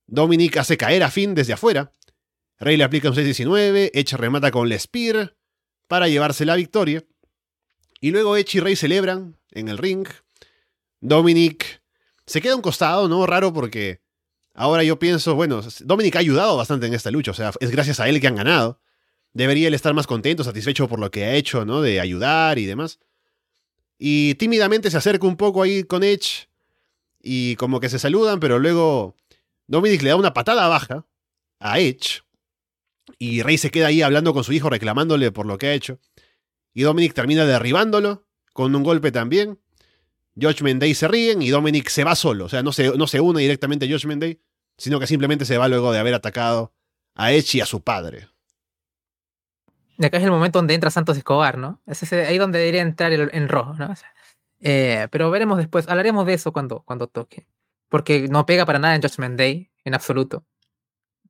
[0.07, 1.92] Dominic hace caer a Finn desde afuera.
[2.59, 3.92] Rey le aplica un 6-19.
[3.94, 5.35] Edge remata con la Spear
[5.87, 7.05] para llevarse la victoria.
[8.01, 10.07] Y luego Edge y Rey celebran en el ring.
[11.01, 11.83] Dominic
[12.27, 13.27] se queda un costado, ¿no?
[13.27, 14.01] Raro porque
[14.55, 17.31] ahora yo pienso, bueno, Dominic ha ayudado bastante en esta lucha.
[17.31, 18.81] O sea, es gracias a él que han ganado.
[19.33, 21.83] Debería él estar más contento, satisfecho por lo que ha hecho, ¿no?
[21.83, 23.01] De ayudar y demás.
[23.99, 26.49] Y tímidamente se acerca un poco ahí con Edge.
[27.20, 29.16] Y como que se saludan, pero luego
[29.66, 31.07] Dominic le da una patada baja
[31.59, 32.24] a Edge.
[33.18, 35.98] Y Rey se queda ahí hablando con su hijo, reclamándole por lo que ha hecho.
[36.72, 39.61] Y Dominic termina derribándolo con un golpe también.
[40.40, 42.46] Judgment Day se ríen y Dominic se va solo.
[42.46, 44.40] O sea, no se, no se une directamente a Judgment Day,
[44.77, 46.74] sino que simplemente se va luego de haber atacado
[47.14, 48.29] a Edge y a su padre.
[49.96, 51.81] Y acá es el momento donde entra Santos Escobar, ¿no?
[51.87, 53.94] Es ahí donde debería entrar el, en rojo, ¿no?
[54.61, 57.46] Eh, pero veremos después, hablaremos de eso cuando, cuando toque.
[57.88, 60.44] Porque no pega para nada en Judgment Day, en absoluto.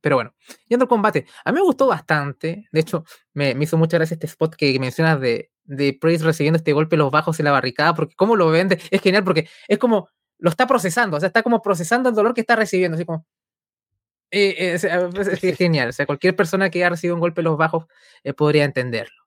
[0.05, 0.35] Pero bueno,
[0.69, 2.69] yendo al combate, a mí me gustó bastante.
[2.71, 6.59] De hecho, me, me hizo mucha gracia este spot que, mencionas de, de Priest recibiendo
[6.59, 9.79] este golpe los bajos en la barricada, porque cómo lo vende es genial, porque es
[9.79, 13.07] como lo está procesando, o sea, está como procesando el dolor que está recibiendo, así
[13.07, 13.25] como,
[14.31, 15.89] eh, eh, pues, es, genial.
[15.89, 17.87] O sea, cualquier persona que haya recibido un golpe en los bajos
[18.25, 19.25] eh, podría entenderlo.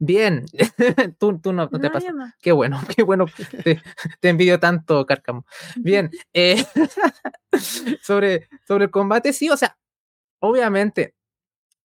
[0.00, 0.46] Bien,
[1.20, 2.34] tú, tú no, te pasa.
[2.40, 3.26] Qué bueno, qué bueno.
[3.62, 3.80] Te,
[4.18, 5.46] te envidio tanto, Cárcamo.
[5.76, 6.10] Bien,
[8.02, 9.78] sobre, sobre el combate, sí, o sea,
[10.40, 11.14] obviamente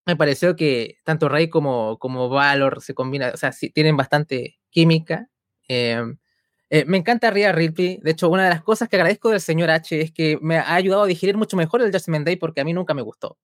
[0.06, 4.60] me pareció que tanto Rey como, como Valor se combinan, o sea, sí, tienen bastante
[4.70, 5.30] química.
[5.68, 6.18] Em,
[6.70, 8.00] eh, me encanta Rhea Ripley.
[8.04, 10.76] De hecho, una de las cosas que agradezco del señor H es que me ha
[10.76, 13.38] ayudado a digerir mucho mejor el Judgment Day porque a mí nunca me gustó.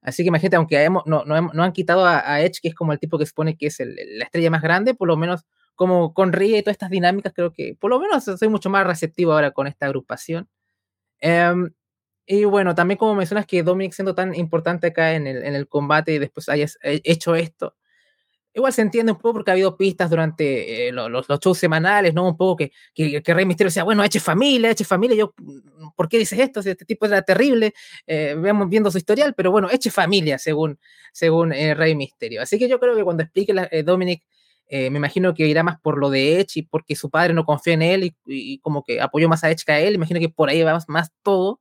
[0.00, 3.18] Así que imagínate, aunque no, no, han quitado a, Edge, que es como el tipo
[3.18, 5.44] que supone que es la estrella más grande, por lo menos
[5.74, 8.86] como con Rhea y todas estas dinámicas, creo que por lo menos soy mucho más
[8.86, 10.48] receptivo ahora con esta agrupación.
[11.20, 11.70] Em,
[12.30, 15.66] Y bueno, también como mencionas que Dominic siendo tan importante acá en el, en el
[15.66, 17.74] combate y después hayas hecho esto,
[18.52, 22.12] igual se entiende un poco porque ha habido pistas durante eh, los, los, shows semanales,
[22.12, 22.28] ¿no?
[22.28, 25.90] Un poco que, que, que Rey Misterio decía, bueno, eche familia, eche familia, yo, mm,
[25.96, 26.62] ¿por qué dices esto?
[26.62, 27.72] Si este tipo era terrible,
[28.06, 30.78] eh, vemos viendo su historial, pero bueno, eche familia, según,
[31.12, 32.42] según eh, Rey Misterio.
[32.42, 34.22] Así que yo creo que cuando explique la, eh, Dominic,
[34.68, 37.46] eh, me imagino que irá más por lo de Edge y porque su padre no
[37.46, 40.20] confía en él y, y, como que apoyó más a Edge que a él, imagino
[40.20, 41.60] que por ahí va más, más todo.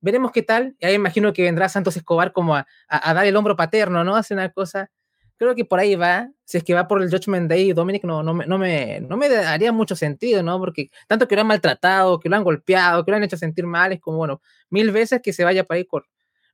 [0.00, 3.36] Veremos qué tal, y ahí imagino que vendrá Santos Escobar como a, a, dar el
[3.36, 4.16] hombro paterno, ¿no?
[4.16, 4.90] Hace una cosa
[5.38, 6.28] creo que por ahí va.
[6.44, 9.16] Si es que va por el Judgment Day, Dominic no, no, me, no, me, no
[9.16, 10.58] me daría mucho sentido, ¿no?
[10.58, 13.66] Porque tanto que lo han maltratado, que lo han golpeado, que lo han hecho sentir
[13.66, 15.86] mal, es como, bueno, mil veces que se vaya para ahí.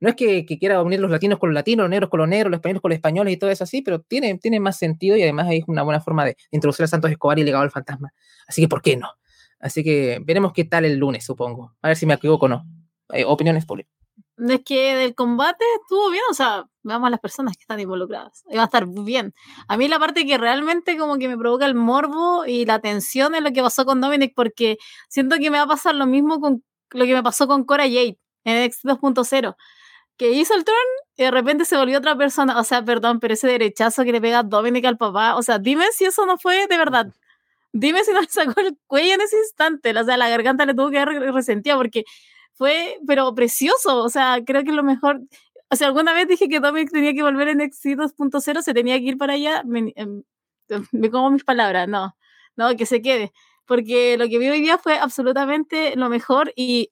[0.00, 2.28] No es que, que, quiera unir los latinos con los latinos, los negros con los
[2.28, 5.16] negros, los españoles con los españoles y todo eso así, pero tiene, tiene más sentido
[5.16, 8.12] y además es una buena forma de introducir a Santos Escobar y legado al fantasma.
[8.46, 9.08] Así que, ¿por qué no?
[9.60, 11.74] Así que veremos qué tal el lunes, supongo.
[11.80, 12.66] A ver si me equivoco o no.
[13.12, 13.92] Eh, opiniones públicas.
[14.36, 18.42] Es que del combate estuvo bien, o sea, veamos a las personas que están involucradas.
[18.54, 19.32] Va a estar bien.
[19.68, 23.34] A mí la parte que realmente como que me provoca el morbo y la tensión
[23.36, 26.40] es lo que pasó con Dominic, porque siento que me va a pasar lo mismo
[26.40, 29.56] con lo que me pasó con Cora Jade en X 2.0,
[30.16, 30.76] que hizo el turn
[31.16, 32.58] y de repente se volvió otra persona.
[32.60, 35.58] O sea, perdón, pero ese derechazo que le pega a Dominic al papá, o sea,
[35.58, 37.06] dime si eso no fue de verdad.
[37.72, 39.98] Dime si no le sacó el cuello en ese instante.
[39.98, 42.04] O sea, la garganta le tuvo que dar resentida porque
[42.54, 45.20] fue, pero precioso, o sea, creo que lo mejor,
[45.70, 48.98] o sea, alguna vez dije que Dominic tenía que volver en XC 2.0, se tenía
[48.98, 49.92] que ir para allá, me,
[50.92, 52.16] me, como mis palabras, no,
[52.56, 53.32] no, que se quede,
[53.66, 56.90] porque lo que vi hoy día fue absolutamente lo mejor y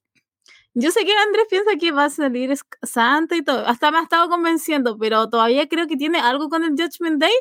[0.74, 4.02] yo sé que Andrés piensa que va a salir santo y todo, hasta me ha
[4.02, 7.32] estado convenciendo, pero todavía creo que tiene algo con el Judgment Day.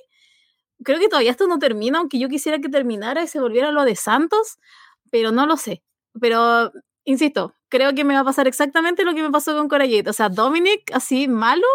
[0.83, 3.85] Creo que todavía esto no termina, aunque yo quisiera que terminara y se volviera lo
[3.85, 4.57] de Santos,
[5.11, 5.83] pero no lo sé.
[6.19, 6.71] Pero
[7.05, 10.07] insisto, creo que me va a pasar exactamente lo que me pasó con Corayet.
[10.07, 11.65] O sea, Dominic, así malo,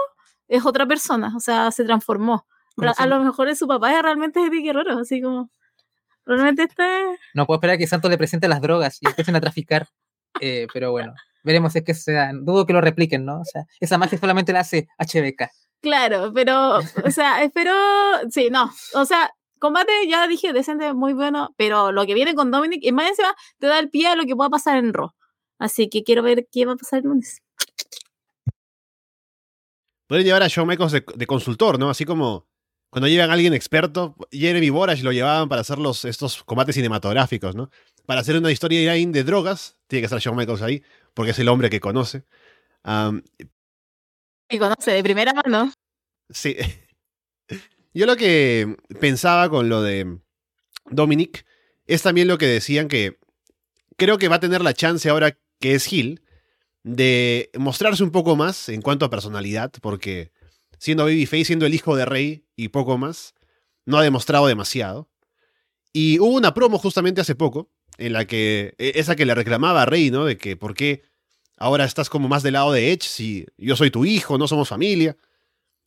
[0.47, 1.33] es otra persona.
[1.37, 2.47] O sea, se transformó.
[2.81, 5.51] A, a, lo mejor es su papá es realmente Eddie Guerrero, así como.
[6.27, 6.85] Realmente este.
[7.35, 9.89] No puedo esperar que Santos le presente las drogas y empiecen a traficar.
[10.43, 12.45] Eh, pero bueno, veremos si es que se dan.
[12.45, 13.41] Dudo que lo repliquen, ¿no?
[13.41, 15.49] O sea, esa magia solamente la hace HBK.
[15.81, 17.73] Claro, pero, o sea, espero.
[18.29, 18.71] Sí, no.
[18.93, 22.93] O sea, combate, ya dije, decente, muy bueno, pero lo que viene con Dominic, y
[22.93, 25.15] más encima, te da el pie a lo que pueda pasar en Raw.
[25.59, 27.43] Así que quiero ver qué va a pasar el lunes.
[30.07, 31.91] Pueden llevar a Shawn Michaels de, de, consultor, ¿no?
[31.91, 32.47] Así como
[32.91, 37.55] cuando llevan a alguien experto, Jeremy Borash lo llevaban para hacer los, estos combates cinematográficos,
[37.55, 37.71] ¿no?
[38.07, 41.49] Para hacer una historia de drogas, tiene que estar Shawn Michaels ahí, porque es el
[41.49, 42.25] hombre que conoce.
[42.85, 43.21] Um,
[44.49, 45.73] y conoce de primera mano.
[46.31, 46.57] Sí.
[47.93, 50.21] Yo lo que pensaba con lo de
[50.89, 51.45] Dominic
[51.87, 53.19] es también lo que decían que
[53.97, 56.23] creo que va a tener la chance ahora que es Hill
[56.83, 60.33] de mostrarse un poco más en cuanto a personalidad, porque
[60.79, 63.35] siendo Babyface, siendo el hijo de Rey y poco más,
[63.85, 65.09] no ha demostrado demasiado.
[65.93, 69.87] Y hubo una promo justamente hace poco, en la que, esa que le reclamaba a
[69.87, 70.25] Rey, ¿no?
[70.25, 71.03] De que por qué
[71.57, 74.69] ahora estás como más del lado de Edge si yo soy tu hijo, no somos
[74.69, 75.17] familia.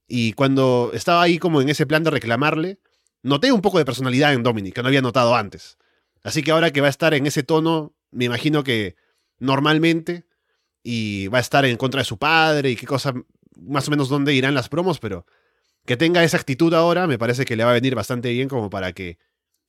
[0.07, 2.79] Y cuando estaba ahí como en ese plan de reclamarle,
[3.21, 5.77] noté un poco de personalidad en Dominic, que no había notado antes.
[6.23, 8.95] Así que ahora que va a estar en ese tono, me imagino que
[9.39, 10.25] normalmente,
[10.83, 13.13] y va a estar en contra de su padre y qué cosa,
[13.55, 15.25] más o menos dónde irán las promos, pero
[15.85, 18.69] que tenga esa actitud ahora me parece que le va a venir bastante bien como
[18.69, 19.17] para que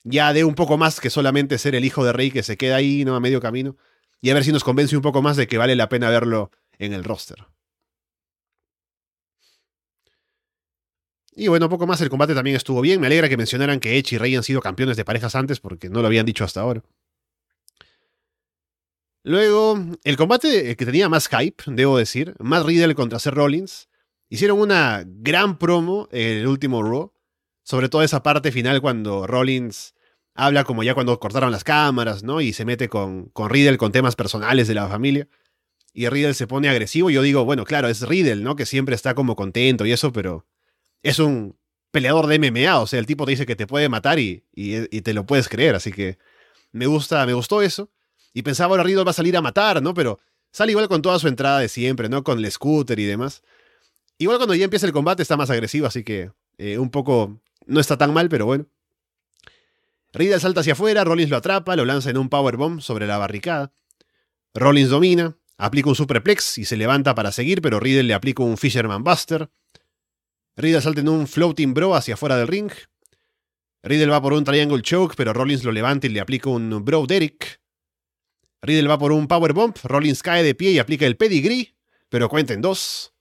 [0.05, 2.77] ya dé un poco más que solamente ser el hijo de rey que se queda
[2.77, 3.15] ahí, ¿no?
[3.17, 3.77] A medio camino.
[4.21, 6.51] Y a ver si nos convence un poco más de que vale la pena verlo
[6.79, 7.47] en el roster.
[11.33, 13.01] Y bueno, poco más, el combate también estuvo bien.
[13.01, 15.89] Me alegra que mencionaran que Edge y Rey han sido campeones de parejas antes porque
[15.89, 16.83] no lo habían dicho hasta ahora.
[19.23, 23.89] Luego, el combate que tenía más hype, debo decir, Matt Riddle contra Seth Rollins,
[24.31, 27.13] hicieron una gran promo en el último Raw,
[27.63, 29.95] sobre todo esa parte final cuando Rollins
[30.35, 32.41] habla como ya cuando cortaron las cámaras, ¿no?
[32.41, 35.29] Y se mete con, con Riddle con temas personales de la familia.
[35.93, 38.57] Y Riddle se pone agresivo y yo digo, bueno, claro, es Riddle, ¿no?
[38.57, 40.47] Que siempre está como contento y eso, pero
[41.03, 41.59] es un
[41.91, 44.97] peleador de MMA, o sea, el tipo te dice que te puede matar y, y,
[44.97, 46.19] y te lo puedes creer, así que
[46.71, 47.91] me gusta, me gustó eso.
[48.33, 49.95] Y pensaba, ahora Riddle va a salir a matar, ¿no?
[49.95, 50.21] Pero
[50.53, 52.23] sale igual con toda su entrada de siempre, ¿no?
[52.23, 53.43] Con el scooter y demás.
[54.19, 57.81] Igual cuando ya empieza el combate está más agresivo, así que eh, un poco no
[57.81, 58.67] está tan mal, pero bueno.
[60.13, 63.73] Riddle salta hacia afuera, Rollins lo atrapa, lo lanza en un powerbomb sobre la barricada.
[64.55, 68.57] Rollins domina, aplica un superplex y se levanta para seguir, pero Riddle le aplica un
[68.57, 69.49] Fisherman Buster.
[70.57, 72.71] Riddle salta en un floating bro hacia afuera del ring.
[73.83, 77.07] Riddle va por un triangle choke, pero Rollins lo levanta y le aplica un bro
[77.07, 77.60] Derrick.
[78.63, 81.75] Riddle va por un powerbomb, Rollins cae de pie y aplica el pedigree,
[82.09, 83.15] pero cuenta en dos.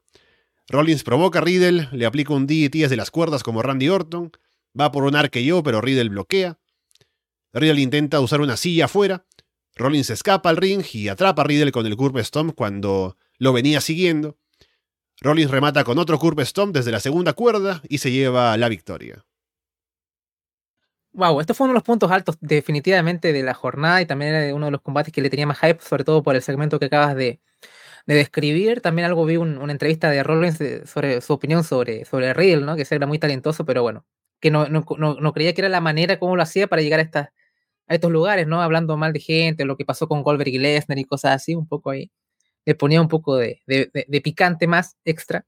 [0.68, 4.32] Rollins provoca a Riddle, le aplica un DDT desde las cuerdas como Randy Orton,
[4.80, 6.60] va por un yo, pero Riddle bloquea.
[7.54, 9.26] Riddle intenta usar una silla afuera,
[9.80, 13.80] Rollins escapa al ring y atrapa a Riddle con el Curve Stomp cuando lo venía
[13.80, 14.38] siguiendo.
[15.22, 19.26] Rollins remata con otro Curve Stomp desde la segunda cuerda y se lleva la victoria.
[21.20, 24.56] Wow, esto fue uno de los puntos altos definitivamente de la jornada y también era
[24.56, 26.86] uno de los combates que le tenía más hype, sobre todo por el segmento que
[26.86, 27.42] acabas de,
[28.06, 28.80] describir.
[28.80, 32.78] También algo vi una entrevista de Rollins sobre su opinión sobre, sobre Riddle, ¿no?
[32.78, 34.06] que era muy talentoso, pero bueno,
[34.40, 37.30] que no, no, creía que era la manera como lo hacía para llegar a, estas,
[37.88, 38.62] a estos lugares, ¿no?
[38.62, 41.68] Hablando mal de gente, lo que pasó con Goldberg y Lesnar y cosas así, un
[41.68, 42.12] poco ahí.
[42.66, 45.46] Le ponía un poco de, de picante más extra,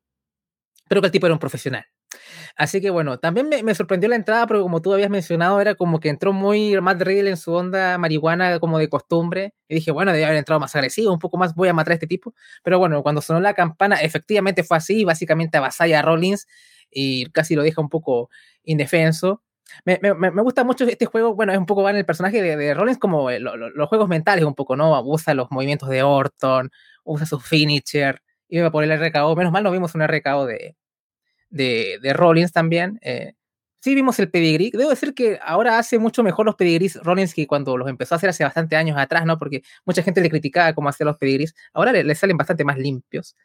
[0.89, 1.85] pero que el tipo era un profesional.
[2.55, 5.99] Así que bueno, también me, sorprendió la entrada porque como tú habías mencionado, era como
[5.99, 9.53] que entró muy Matt Riddle en su onda marihuana como de costumbre.
[9.67, 11.95] Y dije, bueno, debe haber entrado más agresivo, un poco más voy a matar a
[11.95, 12.33] este tipo.
[12.63, 16.47] Pero bueno, cuando sonó la campana, efectivamente fue así, básicamente avasalla a Rollins
[16.89, 18.29] y casi lo deja un poco
[18.63, 19.41] indefenso.
[19.85, 19.97] Me,
[20.41, 23.31] gusta mucho este juego, bueno, es un poco va en el personaje de, Rollins como
[23.31, 25.01] los juegos mentales un poco, ¿no?
[25.01, 26.71] Usa los movimientos de Orton,
[27.03, 30.75] usa su finisher, iba por el RKO, menos mal no vimos un RKO de,
[31.51, 32.99] de, de Rollins también.
[33.03, 33.33] Eh,
[33.81, 34.71] sí vimos el pedigree.
[34.73, 38.17] Debo decir que ahora hace mucho mejor los pedigrees Rollins que cuando los empezó a
[38.17, 39.37] hacer hace bastante años atrás, ¿no?
[39.37, 41.53] Porque mucha gente le criticaba cómo hacía los pedigrees.
[41.73, 43.35] Ahora le, salen bastante más limpios.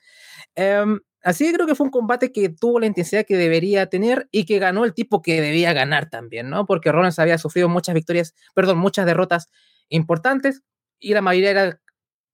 [0.55, 4.29] Em, así que creo que fue un combate que tuvo la intensidad que debería tener
[4.31, 6.67] y que ganó el tipo que debía ganar también, ¿no?
[6.67, 9.49] Porque Rollins había sufrido muchas victorias, perdón, muchas derrotas
[9.89, 10.63] importantes
[10.99, 11.81] y la mayoría era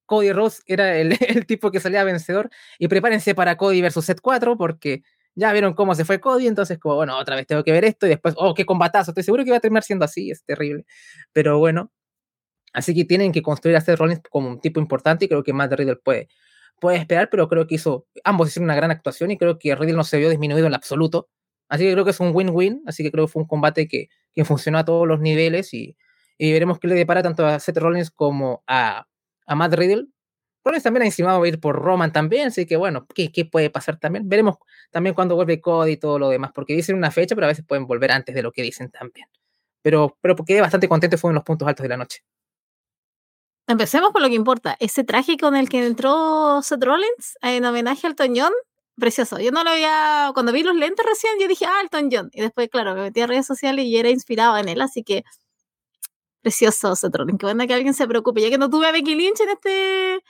[0.07, 2.51] Cody Rhodes era el, el tipo que salía vencedor.
[2.79, 5.03] Y prepárense para Cody versus Set 4 porque
[5.35, 8.07] ya vieron cómo se fue Cody, entonces como, bueno, otra vez tengo que ver esto
[8.07, 10.85] y después, oh, qué combatazo, estoy seguro que va a terminar siendo así, es terrible.
[11.33, 11.93] Pero bueno,
[12.73, 15.53] así que tienen que construir a Seth Rollins como un tipo importante y creo que
[15.53, 16.29] Matt Riddle puede,
[16.81, 19.97] puede esperar, pero creo que hizo, ambos hicieron una gran actuación y creo que Riddle
[19.97, 21.29] no se vio disminuido en absoluto.
[21.69, 24.09] Así que creo que es un win-win, así que creo que fue un combate que,
[24.35, 25.97] que funcionó a todos los niveles y,
[26.39, 29.07] y veremos qué le depara tanto a Seth Rollins como a,
[29.47, 30.09] a Matt Riddle
[30.65, 34.29] Rollins también ha insinuado ir por Roman también, así que bueno, ¿qué, puede pasar también?
[34.29, 34.57] Veremos
[34.91, 37.65] también cuando vuelve Cody y todo lo demás, porque dicen una fecha, pero a veces
[37.67, 39.27] pueden volver antes de lo que dicen también.
[39.83, 42.23] Pero, pero quedé bastante contento, fue uno los puntos altos de la noche.
[43.67, 44.77] Empecemos con lo que importa.
[44.81, 48.53] Ese traje con el que entró Seth Rollins en homenaje al John,
[48.97, 49.39] precioso.
[49.39, 50.31] Yo no lo había.
[50.35, 52.31] Cuando vi los lentes recién, yo dije, ah, Elton John.
[52.33, 55.25] Y después, claro, me metí a redes sociales y era inspirado en él, así que
[56.43, 57.39] precioso Seth Rollins.
[57.39, 58.43] Qué bueno que alguien se preocupe.
[58.43, 60.23] Ya que no tuve a Becky Lynch en este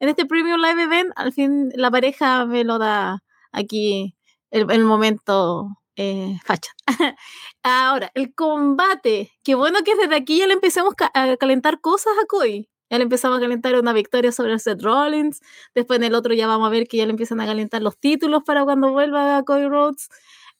[0.00, 4.16] en este Premium Live Event, al fin la pareja me lo da aquí
[4.50, 6.72] el, momento eh, facha.
[7.62, 9.32] Ahora, el combate.
[9.42, 12.68] Qué bueno que desde aquí ya le empecemos a calentar cosas a Cody.
[12.90, 15.40] Ya le empezamos a calentar una victoria sobre Seth Rollins.
[15.74, 17.98] Después en el otro ya vamos a ver que ya le empiezan a calentar los
[17.98, 20.08] títulos para cuando vuelva a Cody Rhodes.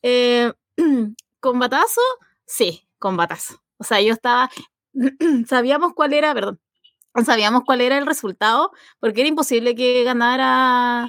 [0.03, 0.53] Eh,
[1.41, 2.01] ¿Combatazo?
[2.47, 3.63] Sí, combatazo.
[3.79, 4.51] O sea, yo estaba.
[5.47, 6.61] Sabíamos cuál era, perdón
[7.25, 11.09] sabíamos cuál era el resultado, porque era imposible que ganara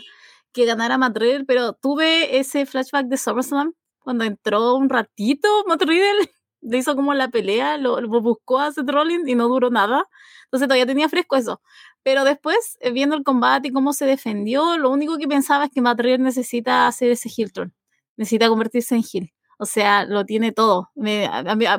[0.51, 5.83] que ganara Madrid, pero tuve ese flashback de SummerSlam cuando entró un ratito Matt
[6.61, 10.05] le hizo como la pelea, lo, buscó a Seth Rollins y no duró nada,
[10.45, 11.61] entonces todavía tenía fresco eso.
[12.03, 15.71] Pero después, eh, viendo el combate y cómo se defendió, lo único que pensaba es
[15.71, 17.73] que Matt necesita hacer ese heel turn,
[18.17, 19.31] necesita convertirse en heel.
[19.59, 20.89] O sea, lo tiene todo.
[20.95, 21.29] Me,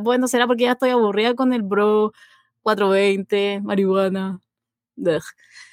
[0.02, 2.12] bueno, será porque ya estoy aburrida con el bro,
[2.62, 4.40] 420, marihuana.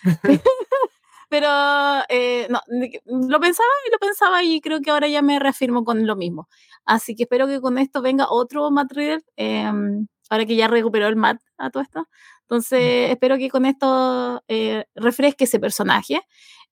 [1.30, 1.47] Pero
[2.10, 2.62] eh, no,
[3.06, 6.47] lo pensaba y lo pensaba y creo que ahora ya me reafirmo con lo mismo.
[6.86, 11.08] Así que espero que con esto venga otro Matt Riddle, em, ahora que ya recuperó
[11.08, 12.08] el Matt a todo esto.
[12.43, 16.21] Entonces, espero que con esto eh, refresque ese personaje.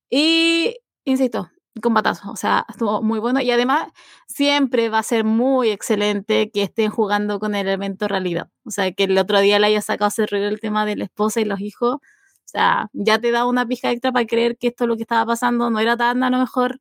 [0.09, 1.49] Y, insisto,
[1.81, 3.89] combatazo, o sea, estuvo muy bueno y además
[4.27, 8.91] siempre va a ser muy excelente que estén jugando con el elemento realidad, o sea,
[8.93, 11.59] que el otro día le haya sacado ese el tema de la esposa y los
[11.59, 11.99] hijos, o
[12.45, 15.69] sea, ya te da una pizca extra para creer que esto lo que estaba pasando
[15.69, 16.79] no era tan a lo mejor,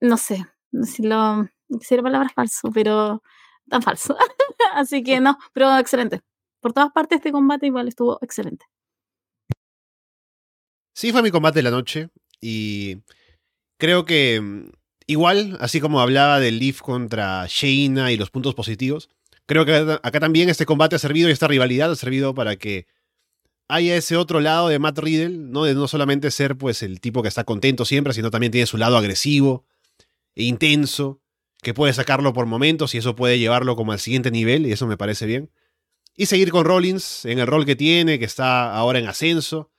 [0.00, 0.46] no sé,
[0.84, 1.48] si lo,
[1.80, 3.22] si la palabra es falso, pero
[3.68, 4.16] tan falso,
[4.74, 6.20] así que no, pero excelente,
[6.60, 8.66] por todas partes este combate igual estuvo excelente.
[10.96, 12.08] Sí, fue mi combate de la noche
[12.40, 13.02] y
[13.78, 14.70] creo que mm,
[15.06, 19.10] igual, así como hablaba del Leaf contra Shayna y los puntos positivos,
[19.46, 22.86] creo que acá también este combate ha servido y esta rivalidad ha servido para que
[23.68, 25.64] haya ese otro lado de Matt Riddle, ¿no?
[25.64, 28.76] De no solamente ser pues el tipo que está contento siempre, sino también tiene su
[28.76, 29.64] lado agresivo
[30.34, 31.20] e intenso,
[31.62, 34.86] que puede sacarlo por momentos y eso puede llevarlo como al siguiente nivel, y eso
[34.86, 35.50] me parece bien.
[36.16, 39.70] y seguir con Rollins en el rol que tiene, que está ahora en ascenso,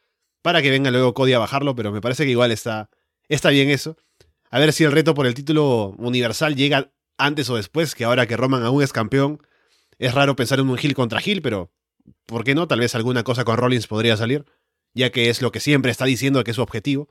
[0.41, 2.89] para que venga luego Cody a bajarlo, pero me parece que igual está,
[3.29, 3.97] está bien eso.
[4.49, 8.27] A ver si el reto por el título universal llega antes o después, que ahora
[8.27, 9.41] que Roman aún es campeón.
[9.97, 11.71] Es raro pensar en un Hill contra Hill, pero
[12.25, 12.67] ¿por qué no?
[12.67, 14.45] Tal vez alguna cosa con Rollins podría salir,
[14.93, 17.09] ya que es lo que siempre está diciendo que es su objetivo.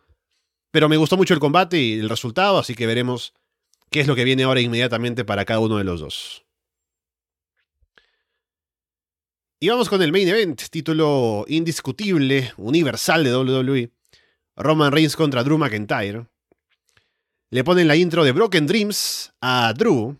[0.70, 3.32] Pero me gustó mucho el combate y el resultado, así que veremos
[3.90, 6.44] qué es lo que viene ahora inmediatamente para cada uno de los dos.
[9.60, 13.90] Y vamos con el main event, título indiscutible, universal de WWE.
[14.57, 16.26] Roman Reigns contra Drew McIntyre.
[17.50, 20.18] Le ponen la intro de Broken Dreams a Drew.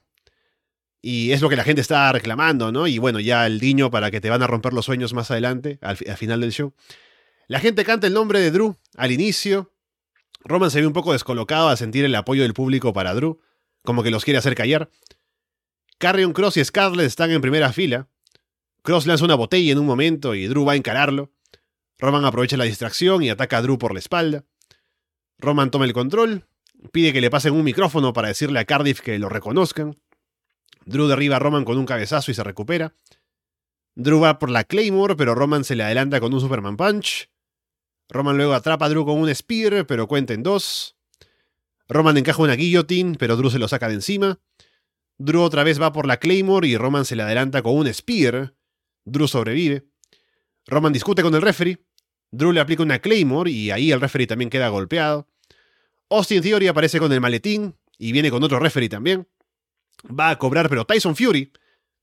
[1.03, 2.87] Y es lo que la gente está reclamando, ¿no?
[2.87, 5.78] Y bueno, ya el guiño para que te van a romper los sueños más adelante,
[5.82, 6.72] al, al final del show.
[7.47, 9.72] La gente canta el nombre de Drew al inicio.
[10.45, 13.41] Roman se ve un poco descolocado a sentir el apoyo del público para Drew,
[13.82, 14.91] como que los quiere hacer callar.
[15.99, 18.09] Carrion Cross y Scarlett están en primera fila.
[18.82, 21.34] Cross lanza una botella en un momento y Drew va a encararlo.
[21.99, 24.45] Roman aprovecha la distracción y ataca a Drew por la espalda.
[25.38, 26.47] Roman toma el control,
[26.92, 29.99] pide que le pasen un micrófono para decirle a Cardiff que lo reconozcan.
[30.86, 32.95] Drew derriba a Roman con un cabezazo y se recupera.
[33.95, 37.30] Drew va por la Claymore, pero Roman se le adelanta con un Superman Punch.
[38.09, 40.97] Roman luego atrapa a Drew con un Spear, pero cuenta en dos.
[41.88, 44.40] Roman encaja una guillotine, pero Drew se lo saca de encima.
[45.18, 48.55] Drew otra vez va por la Claymore y Roman se le adelanta con un Spear.
[49.05, 49.86] Drew sobrevive.
[50.67, 51.79] Roman discute con el referee.
[52.31, 55.29] Drew le aplica una Claymore y ahí el referee también queda golpeado.
[56.11, 59.29] Austin Theory aparece con el maletín y viene con otro referee también.
[60.09, 61.53] Va a cobrar, pero Tyson Fury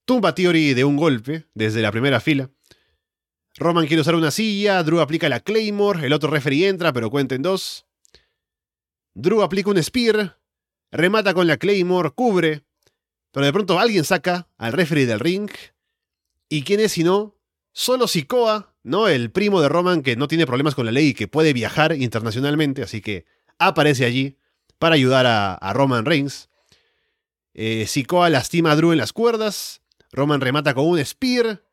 [0.05, 2.49] tumba a Theory de un golpe desde la primera fila.
[3.57, 7.35] Roman quiere usar una silla, Drew aplica la Claymore, el otro referee entra, pero cuenta
[7.35, 7.85] en dos.
[9.13, 10.39] Drew aplica un Spear,
[10.91, 12.63] remata con la Claymore, cubre,
[13.31, 15.49] pero de pronto alguien saca al referee del ring
[16.49, 17.37] ¿Y quién es si no?
[17.73, 19.07] Solo Sikoa, ¿no?
[19.07, 21.95] El primo de Roman que no tiene problemas con la ley y que puede viajar
[21.95, 23.25] internacionalmente, así que
[23.57, 24.37] aparece allí
[24.77, 26.49] para ayudar a, Roman Reigns.
[27.53, 27.85] Eh,
[28.29, 31.63] lastima a Drew en las cuerdas, Roman remata con un spear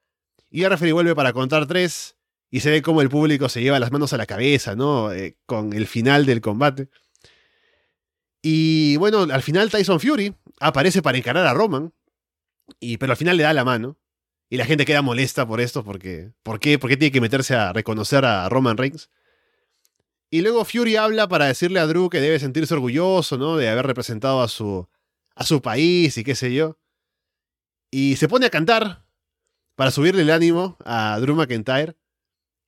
[0.51, 2.17] y referee vuelve para contar tres
[2.51, 5.13] y se ve como el público se lleva las manos a la cabeza, ¿no?
[5.13, 6.89] Eh, con el final del combate.
[8.41, 11.93] Y bueno, al final Tyson Fury aparece para encarar a Roman,
[12.81, 13.99] y, pero al final le da la mano.
[14.51, 17.55] Y la gente queda molesta por esto, porque ¿por qué, ¿por qué tiene que meterse
[17.55, 19.11] a reconocer a Roman Reigns?
[20.31, 23.57] Y luego Fury habla para decirle a Drew que debe sentirse orgulloso, ¿no?
[23.57, 24.89] De haber representado a su,
[25.35, 26.79] a su país y qué sé yo.
[27.91, 29.05] Y se pone a cantar
[29.75, 31.97] para subirle el ánimo a Drew McIntyre.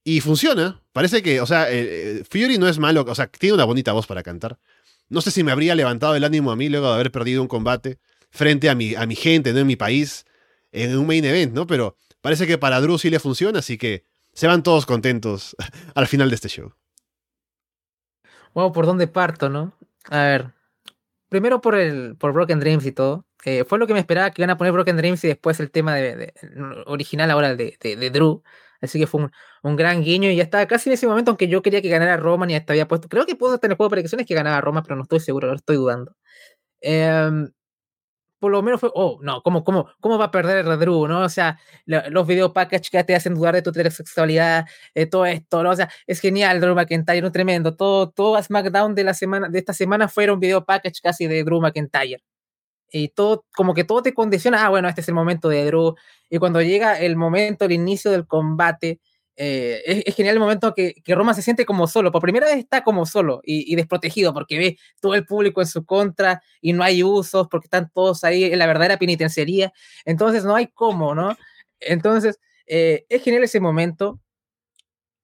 [0.04, 0.82] Y funciona.
[0.92, 3.92] Parece que, o sea, eh, eh, Fury no es malo, o sea, tiene una bonita
[3.92, 4.58] voz para cantar.
[5.10, 7.48] No sé si me habría levantado el ánimo a mí luego de haber perdido un
[7.48, 7.98] combate
[8.30, 9.58] frente a mi, a mi gente, ¿no?
[9.58, 10.24] En mi país
[10.72, 11.66] en un main event, ¿no?
[11.66, 15.56] Pero parece que para Drew sí le funciona, así que se van todos contentos
[15.94, 16.72] al final de este show.
[18.54, 19.74] Wow, ¿por dónde parto, no?
[20.08, 20.50] A ver,
[21.28, 23.26] primero por el por Broken Dreams y todo.
[23.44, 25.70] Eh, fue lo que me esperaba que iban a poner Broken Dreams y después el
[25.70, 26.34] tema de,
[26.86, 28.42] original ahora de, de, Drew.
[28.82, 29.28] Así que fue
[29.62, 32.16] un, gran guiño y ya estaba casi en ese momento, aunque yo quería que ganara
[32.16, 33.08] Roman y hasta había puesto.
[33.08, 35.54] Creo que puedo tener juego de predicciones que ganaba Roma, pero no estoy seguro, no
[35.54, 36.16] estoy dudando.
[36.82, 37.48] Eh,
[38.40, 41.20] por lo menos fue, oh, no, ¿cómo, cómo, cómo va a perder el Drew, no?
[41.20, 45.62] O sea, los video packages que te hacen dudar de tu heterosexualidad, de todo esto,
[45.62, 45.70] ¿no?
[45.70, 47.76] O sea, es genial, Drew McIntyre, un tremendo.
[47.76, 51.60] Todo, todo SmackDown de la semana, de esta semana fueron video package casi de Drew
[51.60, 52.22] McIntyre.
[52.92, 55.94] Y todo, como que todo te condiciona, ah, bueno, este es el momento de Drew.
[56.30, 59.00] Y cuando llega el momento, el inicio del combate,
[59.42, 62.12] eh, es, genial el momento que, que, Roma se siente como solo.
[62.12, 65.86] Por primera vez está como solo y, desprotegido porque ve todo el público en su
[65.86, 69.72] contra y no hay usos porque están todos ahí en la verdadera penitenciaría.
[70.04, 71.38] Entonces no hay cómo, ¿no?
[71.80, 74.20] Entonces eh, es genial ese momento.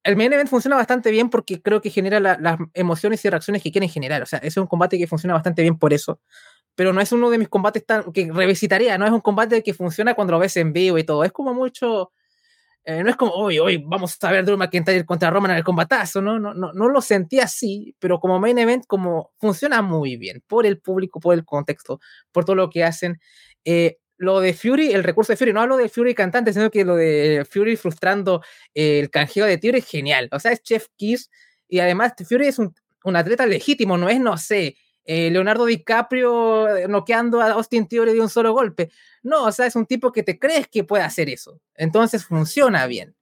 [0.02, 3.70] El main event funciona bastante bien porque creo que genera las emociones y reacciones que
[3.70, 4.22] quieren generar.
[4.22, 6.20] O sea, es un combate que funciona bastante bien por eso.
[6.74, 9.74] Pero no es uno de mis combates tan, que revisitaría, no es un combate que
[9.74, 11.22] funciona cuando lo ves en vivo y todo.
[11.22, 12.12] Es como mucho
[12.88, 15.64] eh, no es como, hoy, hoy vamos a ver Drew McIntyre contra Roman en el
[15.64, 16.38] combatazo, ¿no?
[16.38, 20.64] No, no, no lo sentí así, pero como main event, como funciona muy bien, por
[20.66, 21.98] el público, por el contexto,
[22.30, 23.18] por todo lo que hacen.
[23.64, 26.84] Eh, lo de Fury, el recurso de Fury, no hablo de Fury cantante, sino que
[26.84, 28.40] lo de Fury frustrando
[28.72, 30.28] el canjeo de Fury es genial.
[30.30, 31.28] O sea, es Chef Kiss
[31.68, 32.72] y además Fury es un,
[33.02, 34.76] un atleta legítimo, no es, no sé,
[35.06, 38.90] eh, Leonardo DiCaprio eh, noqueando a Austin Theory de un solo golpe.
[39.22, 41.60] No, o sea, es un tipo que te crees que puede hacer eso.
[41.74, 43.14] Entonces funciona bien.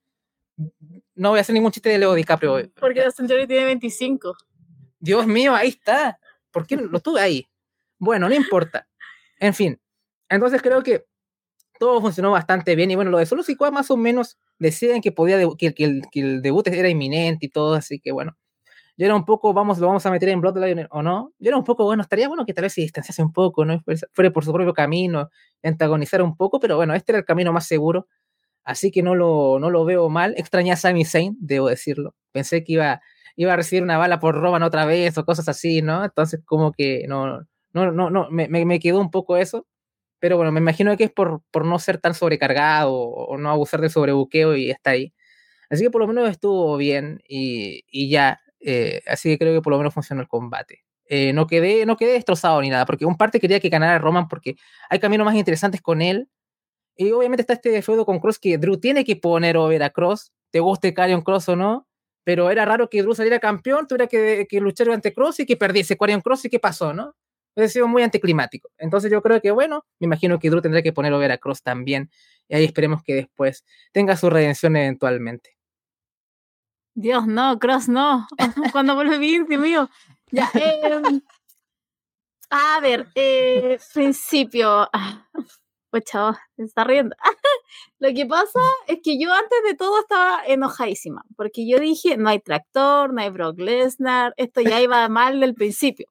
[1.14, 2.72] No voy a hacer ningún chiste de Leo DiCaprio hoy.
[2.80, 4.34] Porque Austin Theory tiene 25.
[4.98, 6.18] Dios mío, ahí está.
[6.50, 7.48] ¿Por qué lo tuve ahí?
[7.98, 8.88] Bueno, no importa.
[9.38, 9.78] En fin.
[10.30, 11.04] Entonces creo que
[11.78, 12.90] todo funcionó bastante bien.
[12.90, 16.20] Y bueno, lo de Solo más o menos decían que podía que, que, el, que,
[16.20, 18.36] el, debut era inminente y todo, así que bueno.
[18.96, 21.32] Yo era un poco, vamos, lo vamos a meter en Bloodline o no.
[21.38, 23.82] Yo era un poco, bueno, estaría bueno que tal vez se distanciase un poco, ¿no?
[24.12, 25.30] Fuera por su propio camino,
[25.62, 28.06] antagonizar un poco, pero bueno, este era el camino más seguro.
[28.64, 30.34] Así que no lo, no lo veo mal.
[30.38, 32.14] Extrañé a Sami Zayn, debo decirlo.
[32.32, 33.00] Pensé que iba,
[33.36, 36.04] iba a recibir una bala por Roman otra vez o cosas así, ¿no?
[36.04, 37.40] Entonces, como que no,
[37.72, 39.66] no, no, no, me, me quedó un poco eso.
[40.20, 43.80] Pero bueno, me imagino que es por, por no ser tan sobrecargado o, no abusar
[43.82, 45.12] del sobrebuqueo y está ahí.
[45.70, 48.40] Así que por lo menos estuvo bien y, y ya.
[48.66, 50.84] Eh, así que creo que por lo menos funcionó el combate.
[51.06, 54.26] Eh, no, quedé, no quedé destrozado ni nada, porque un parte quería que ganara Roman
[54.26, 54.56] porque
[54.88, 56.28] hay caminos más interesantes con él.
[56.96, 60.32] Y obviamente está este feudo con Cross que Drew tiene que poner over a Cross,
[60.50, 61.88] te guste Carion Cross o no,
[62.24, 65.56] pero era raro que Drew saliera campeón, tuviera que, que luchar ante Cross y que
[65.56, 67.14] perdiese Carion Cross y qué pasó, ¿no?
[67.56, 68.70] ha sido muy anticlimático.
[68.78, 71.62] Entonces yo creo que, bueno, me imagino que Drew tendrá que poner over a Cross
[71.62, 72.10] también.
[72.48, 75.56] Y ahí esperemos que después tenga su redención eventualmente.
[76.94, 78.26] Dios, no, Cross no.
[78.72, 79.90] Cuando vuelve Vince, mío.
[80.30, 81.20] Ya, eh,
[82.50, 84.88] a ver, eh, principio.
[85.90, 87.14] Pues chavo, se está riendo.
[87.98, 92.28] Lo que pasa es que yo antes de todo estaba enojadísima, porque yo dije, no
[92.28, 96.06] hay tractor, no hay Brock Lesnar, esto ya iba mal del principio.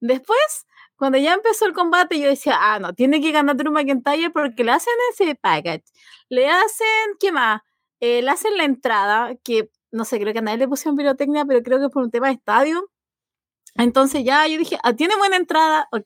[0.00, 4.30] Después, cuando ya empezó el combate, yo decía, ah, no, tiene que ganar Drew McIntyre
[4.30, 5.84] porque le hacen ese package.
[6.28, 7.62] Le hacen, ¿qué más?
[8.00, 11.44] Eh, le hacen la entrada, que no sé, creo que a nadie le pusieron pirotecnia,
[11.44, 12.90] pero creo que por un tema de estadio.
[13.76, 16.04] Entonces ya yo dije, ah, tiene buena entrada, ok.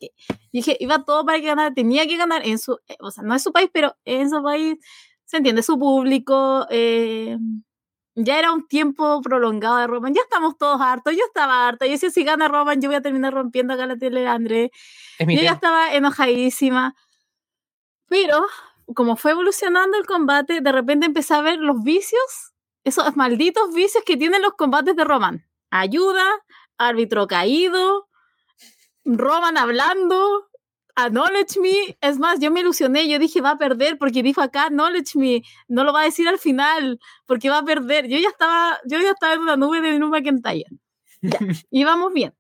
[0.53, 3.35] Dije, iba todo para que ganara, tenía que ganar en su, eh, o sea, no
[3.35, 4.77] es su país, pero en su país,
[5.25, 7.39] se entiende, su público, eh,
[8.17, 11.93] ya era un tiempo prolongado de Roman, ya estamos todos hartos, yo estaba harta, yo
[11.93, 14.71] decía, si gana Roman, yo voy a terminar rompiendo acá la tele de André.
[15.21, 16.95] Yo ya estaba enojadísima.
[18.09, 18.45] Pero,
[18.95, 22.50] como fue evolucionando el combate, de repente empecé a ver los vicios,
[22.85, 25.47] esos malditos vicios que tienen los combates de Roman.
[25.71, 26.25] Ayuda,
[26.79, 28.09] árbitro caído,
[29.05, 30.51] Roman hablando,
[30.97, 31.97] acknowledge me.
[32.01, 35.43] Es más, yo me ilusioné, yo dije va a perder porque dijo acá acknowledge me,
[35.69, 38.09] no lo va a decir al final porque va a perder.
[38.09, 40.67] Yo ya estaba, yo ya estaba en una nube de Drew McIntyre.
[41.23, 41.39] Ya,
[41.71, 42.35] íbamos bien.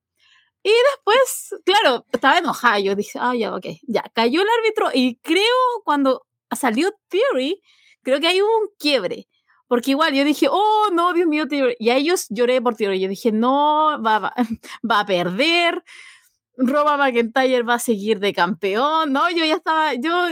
[0.62, 5.16] Y después, claro, estaba enojada, yo dije, ah, ya, ok, ya, cayó el árbitro y
[5.16, 5.42] creo
[5.84, 7.62] cuando salió Theory,
[8.02, 9.26] creo que hay un quiebre.
[9.70, 11.44] Porque igual yo dije, oh, no, Dios mío.
[11.78, 12.98] Y a ellos lloré por Theory.
[12.98, 14.34] Yo dije, no, va, va,
[14.82, 15.84] va a perder
[16.56, 19.12] Roba McIntyre va a seguir de campeón.
[19.12, 20.26] No, yo ya estaba, yo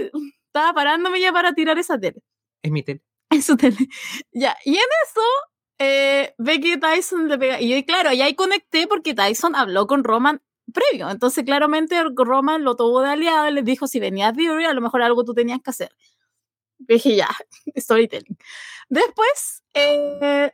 [0.47, 2.21] estaba parándome ya para tirar esa tele.
[2.63, 3.01] Es mi tele.
[3.31, 3.77] Es su tele.
[4.33, 5.21] Ya, y en eso
[5.79, 7.61] eh, ve que Tyson le pega.
[7.61, 10.43] Y yo, claro, y ahí conecté porque Tyson habló con Roman
[10.75, 11.09] previo.
[11.11, 14.81] Entonces, claramente, Roman lo tuvo de aliado y le dijo: si venías Fury, a lo
[14.81, 15.91] mejor algo tú tenías que hacer.
[16.79, 17.29] dije, ya,
[17.77, 18.37] storytelling.
[18.89, 20.53] Después, eh,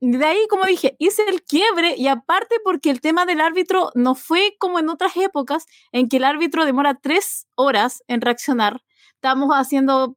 [0.00, 4.14] de ahí, como dije, hice el quiebre y aparte porque el tema del árbitro no
[4.14, 8.82] fue como en otras épocas en que el árbitro demora tres horas en reaccionar.
[9.14, 10.16] Estamos haciendo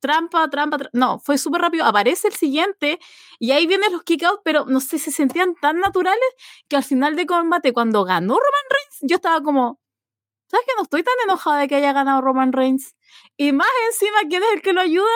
[0.00, 1.84] trampa, trampa, no, fue súper rápido.
[1.84, 2.98] Aparece el siguiente
[3.38, 6.28] y ahí vienen los kickouts, pero no sé, se sentían tan naturales
[6.68, 9.80] que al final de combate, cuando ganó Roman Reigns, yo estaba como,
[10.48, 12.96] ¿sabes que no estoy tan enojada de que haya ganado Roman Reigns?
[13.36, 15.08] Y más encima, ¿quién es el que lo ayuda?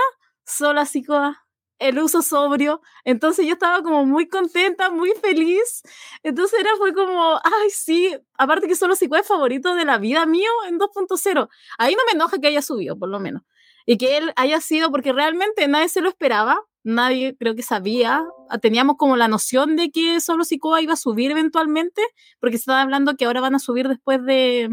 [0.44, 1.47] Sola Sikoa
[1.78, 2.80] el uso sobrio.
[3.04, 5.82] Entonces yo estaba como muy contenta, muy feliz.
[6.22, 10.26] Entonces era, fue como, ay, sí, aparte que son los es favorito de la vida
[10.26, 11.48] mío en 2.0.
[11.78, 13.42] Ahí no me enoja que haya subido, por lo menos.
[13.86, 18.24] Y que él haya sido, porque realmente nadie se lo esperaba, nadie creo que sabía,
[18.60, 22.02] teníamos como la noción de que solo Sikoa iba a subir eventualmente,
[22.38, 24.68] porque se estaba hablando que ahora van a subir después de,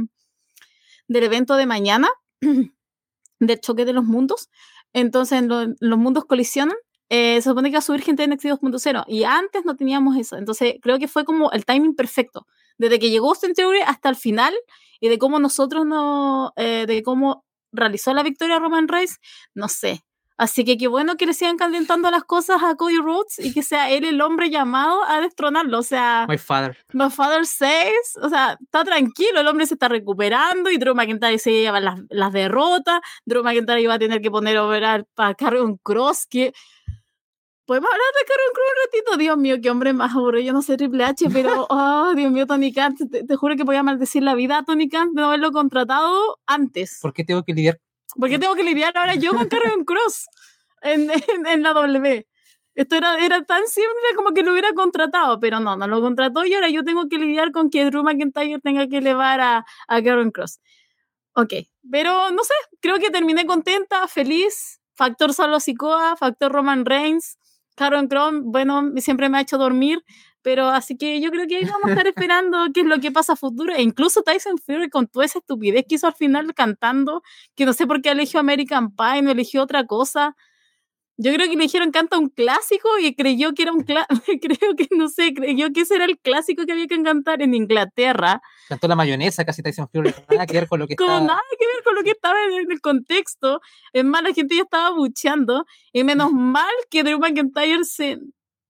[1.08, 2.10] del evento de mañana,
[3.40, 4.50] del choque de los mundos.
[4.94, 5.44] Entonces
[5.80, 6.78] los mundos colisionan
[7.10, 10.18] eh, se supone que va a subir gente en NXT 2.0 y antes no teníamos
[10.18, 10.38] eso.
[10.38, 12.48] Entonces creo que fue como el timing perfecto.
[12.78, 14.54] Desde que llegó Austin Theory hasta el final
[15.00, 19.20] y de cómo nosotros no, eh, de cómo realizó la victoria Roman Reigns,
[19.54, 20.04] no sé.
[20.38, 23.64] Así que qué bueno que le sigan calentando las cosas a Cody Rhodes y que
[23.64, 25.80] sea él el hombre llamado a destronarlo.
[25.80, 26.78] O sea, My father.
[26.92, 31.40] My father says, o sea, está tranquilo, el hombre se está recuperando y Drew McIntyre
[31.40, 33.00] se lleva las, las derrotas.
[33.26, 36.52] Drew McIntyre iba a tener que poner over para un Cross que
[37.66, 39.18] ¿Podemos hablar de Karen Cruz un ratito?
[39.18, 40.46] Dios mío, qué hombre más aburrido.
[40.46, 43.76] Yo no sé Triple H, pero, oh, Dios mío, Tony Khan, te, juro que voy
[43.76, 47.00] a maldecir la vida a Tony Khan de no haberlo contratado antes.
[47.02, 47.80] ¿Por qué tengo que lidiar?
[48.20, 50.28] ¿Por qué tengo que lidiar ahora yo con Karen Cross
[50.82, 51.10] en,
[51.48, 52.28] en, la W?
[52.76, 56.46] Esto era, era tan simple como que lo hubiera contratado, pero no, no lo contrató
[56.46, 60.04] y ahora yo tengo que lidiar con que Drew McIntyre tenga que elevar a, a
[60.04, 60.60] Karen Cross.
[61.34, 61.54] Ok,
[61.90, 64.80] pero no sé, creo que terminé contenta, feliz.
[64.96, 67.38] Factor Solo Sikoa, Factor Roman Reigns,
[67.76, 70.04] Karen Chrome, bueno, siempre me ha hecho dormir,
[70.42, 73.12] pero así que yo creo que ahí vamos a estar esperando qué es lo que
[73.12, 73.74] pasa a futuro.
[73.74, 77.22] E incluso Tyson Fury con toda esa estupidez que hizo al final cantando,
[77.56, 80.36] que no sé por qué eligió American Pie, no eligió otra cosa.
[81.18, 84.76] Yo creo que le dijeron canta un clásico y creyó que era un clásico, creo
[84.76, 88.42] que no sé, creyó que ese era el clásico que había que cantar en Inglaterra.
[88.68, 91.26] Cantó la mayonesa casi Tyson Fury, nada que ver con lo que Como estaba.
[91.26, 93.62] nada que ver con lo que estaba en el contexto.
[93.94, 95.66] Es más, la gente ya estaba bucheando.
[95.94, 98.20] Y menos mal que Drew McIntyre se,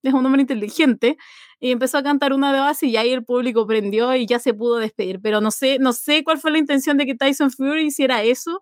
[0.03, 1.17] es un hombre inteligente
[1.59, 4.53] y empezó a cantar una de base y ahí el público prendió y ya se
[4.53, 5.19] pudo despedir.
[5.21, 8.61] Pero no sé, no sé cuál fue la intención de que Tyson Fury hiciera eso,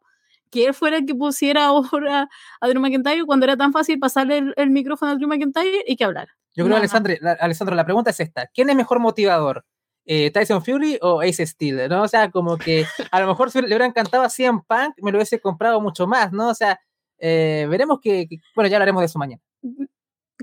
[0.53, 2.29] que él fuera que pusiera ahora
[2.61, 5.95] a Drew McIntyre cuando era tan fácil pasarle el, el micrófono a Drew McIntyre y
[5.95, 6.31] que hablara.
[6.55, 6.77] Yo creo.
[6.77, 8.47] Alessandro, la, Alessandro, la pregunta es esta.
[8.53, 9.65] ¿Quién es mejor motivador?
[10.05, 11.89] Eh, ¿Tyson Fury o Ace Steel?
[11.89, 12.03] ¿no?
[12.03, 15.11] O sea, como que a lo mejor si le hubieran cantado a CM Punk, me
[15.11, 16.49] lo hubiese comprado mucho más, ¿no?
[16.49, 16.79] O sea,
[17.17, 19.41] eh, veremos que, que- Bueno, ya hablaremos de eso mañana.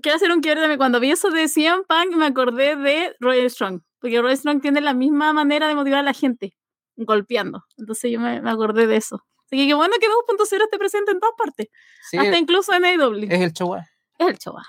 [0.03, 3.49] Quiero hacer un quiebre de cuando vi eso de CM Punk me acordé de Roy
[3.51, 6.57] Strong, porque Roy Strong tiene la misma manera de motivar a la gente,
[6.97, 7.65] golpeando.
[7.77, 9.25] Entonces yo me, me acordé de eso.
[9.53, 11.69] Así que qué bueno que 2.0 esté presente en todas partes,
[12.09, 13.25] Sí, hasta incluso en AEW.
[13.31, 13.75] es el show.
[13.75, 13.85] ah.
[14.19, 14.55] Es el show.
[14.57, 14.65] ah.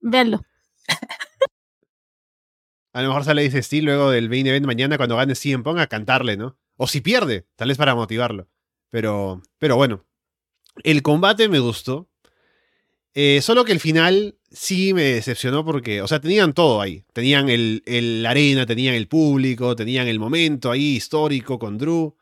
[0.00, 0.40] Véanlo.
[2.92, 5.78] A lo mejor sale ese Steel luego del main event mañana cuando gane CM Punk
[5.78, 6.58] a cantarle, ¿no?
[6.76, 8.48] O si pierde, tal vez para motivarlo.
[8.90, 10.04] Pero, pero bueno,
[10.82, 12.08] el combate me gustó.
[13.14, 17.04] Eh, solo que el final sí me decepcionó porque, o sea, tenían todo ahí.
[17.12, 22.16] Tenían el, el- la arena, tenían el público, tenían el momento ahí histórico con Drew.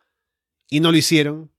[0.68, 1.50] Y no lo hicieron.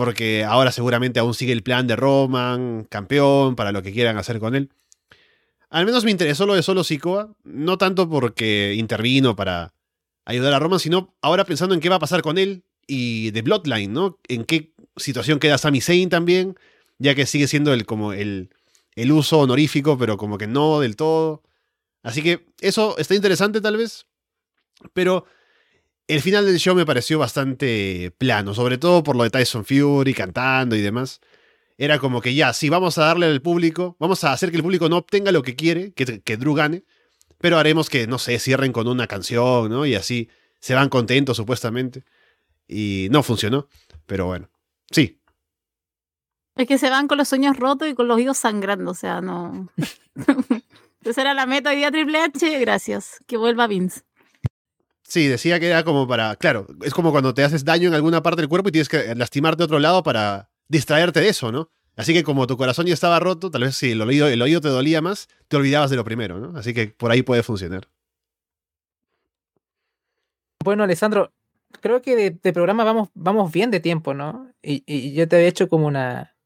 [0.00, 4.40] Porque ahora seguramente aún sigue el plan de Roman, campeón, para lo que quieran hacer
[4.40, 4.70] con él.
[5.68, 9.74] Al menos me interesó lo de Solo Sikoa, no tanto porque intervino para
[10.24, 13.42] ayudar a Roman, sino ahora pensando en qué va a pasar con él y de
[13.42, 14.18] Bloodline, ¿no?
[14.26, 16.56] En qué situación queda Sami Zayn también,
[16.98, 18.48] ya que sigue siendo el, como el,
[18.94, 21.42] el uso honorífico, pero como que no del todo.
[22.02, 24.06] Así que eso está interesante tal vez,
[24.94, 25.26] pero
[26.14, 30.14] el final del show me pareció bastante plano, sobre todo por lo de Tyson Fury
[30.14, 31.20] cantando y demás
[31.80, 34.62] era como que ya, sí, vamos a darle al público, vamos a hacer que el
[34.62, 36.84] público no obtenga lo que quiere, que, que Drew gane,
[37.38, 39.86] pero haremos que, no sé, cierren con una canción, ¿no?
[39.86, 42.04] Y así se van contentos supuestamente.
[42.68, 43.66] Y no funcionó,
[44.04, 44.50] pero bueno,
[44.90, 45.22] sí.
[46.54, 49.22] Es que se van con los sueños rotos y con los oídos sangrando, o sea,
[49.22, 49.72] no.
[51.02, 53.20] Esa era la meta hoy día Triple H, gracias.
[53.26, 54.02] Que vuelva Vince.
[55.10, 58.22] Sí, decía que era como para, claro, es como cuando te haces daño en alguna
[58.22, 61.68] parte del cuerpo y tienes que lastimarte a otro lado para distraerte de eso, ¿no?
[61.96, 64.60] Así que como tu corazón ya estaba roto, tal vez si el oído, el oído
[64.60, 66.56] te dolía más, te olvidabas de lo primero, ¿no?
[66.56, 67.88] Así que por ahí puede funcionar.
[70.62, 71.32] Bueno, Alessandro,
[71.80, 74.48] creo que de, programa vamos, vamos bien de tiempo, ¿no?
[74.62, 76.36] Y, y yo te había hecho como una,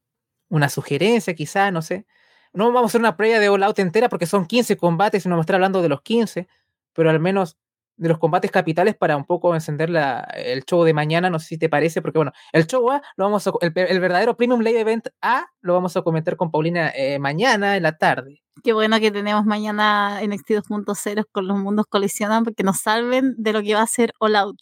[0.49, 2.07] una sugerencia, quizá, no sé.
[2.55, 5.29] No vamos a hacer una previa de All Out entera porque son 15 combates y
[5.29, 6.49] no vamos a estar hablando de los 15,
[6.95, 7.59] pero al menos
[7.97, 11.47] de los combates capitales para un poco encender la, el show de mañana, no sé
[11.47, 14.61] si te parece, porque bueno, el show A, lo vamos a, el, el verdadero Premium
[14.61, 18.43] Live Event A, lo vamos a comentar con Paulina eh, mañana en la tarde.
[18.63, 23.53] Qué bueno que tenemos mañana NXT 2.0 con los mundos colisionan porque nos salven de
[23.53, 24.59] lo que va a ser All Out.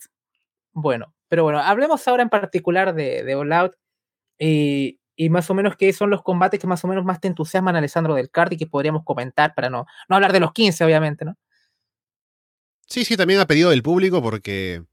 [0.72, 3.74] Bueno, pero bueno, hablemos ahora en particular de, de All Out
[4.38, 7.28] y, y, más o menos qué son los combates que más o menos más te
[7.28, 10.84] entusiasman, Alessandro del Card y que podríamos comentar para no, no hablar de los 15,
[10.84, 11.36] obviamente, ¿no?
[12.92, 14.84] Sí, sí, también a pedido del público porque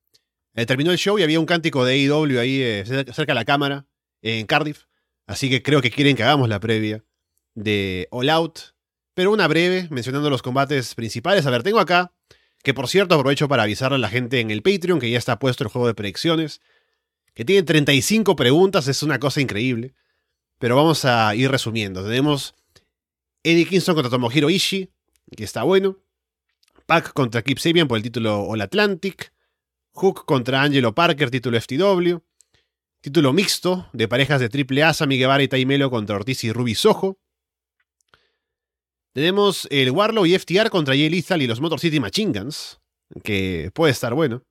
[0.54, 3.44] eh, terminó el show y había un cántico de AEW ahí eh, cerca de la
[3.44, 3.88] cámara
[4.22, 4.86] en Cardiff.
[5.28, 7.04] Así que creo que quieren que hagamos la previa
[7.56, 8.60] de All Out.
[9.16, 11.46] Pero una breve, mencionando los combates principales.
[11.46, 12.14] A ver, tengo acá,
[12.64, 15.38] que por cierto aprovecho para avisarle a la gente en el Patreon que ya está
[15.38, 16.62] puesto el juego de predicciones.
[17.34, 19.94] Que tiene 35 preguntas, es una cosa increíble.
[20.58, 22.02] Pero vamos a ir resumiendo.
[22.06, 22.56] Tenemos
[23.44, 24.90] Eddie Kingston contra Tomohiro Ishii,
[25.36, 25.98] que está bueno.
[26.90, 29.32] Pac contra Kip Sabian por el título All Atlantic.
[29.92, 32.18] Hook contra Angelo Parker, título FTW.
[33.00, 37.20] Título mixto de parejas de AAA, Sammy Guevara y Taimelo contra Ortiz y Ruby Soho.
[39.14, 42.80] Tenemos el Warlow y FTR contra Jay Lethal y los Motor City Machine Guns,
[43.24, 44.44] que puede estar bueno.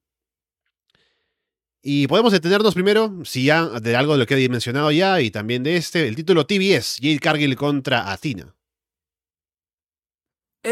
[1.83, 5.33] Y podemos detenernos primero, si ya de algo de lo que he mencionado ya y
[5.33, 8.55] también de este, el título TBS, Jade Cargill contra Athena.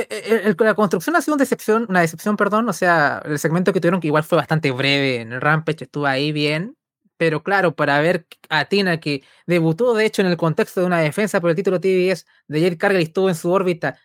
[0.01, 2.68] Eh, eh, la construcción ha sido una decepción, una decepción, perdón.
[2.68, 6.07] O sea, el segmento que tuvieron, que igual fue bastante breve en el Rampage, estuvo
[6.07, 6.76] ahí bien.
[7.16, 11.01] Pero claro, para ver a Tina, que debutó de hecho en el contexto de una
[11.01, 13.99] defensa por el título TBS de Jade Cargill estuvo en su órbita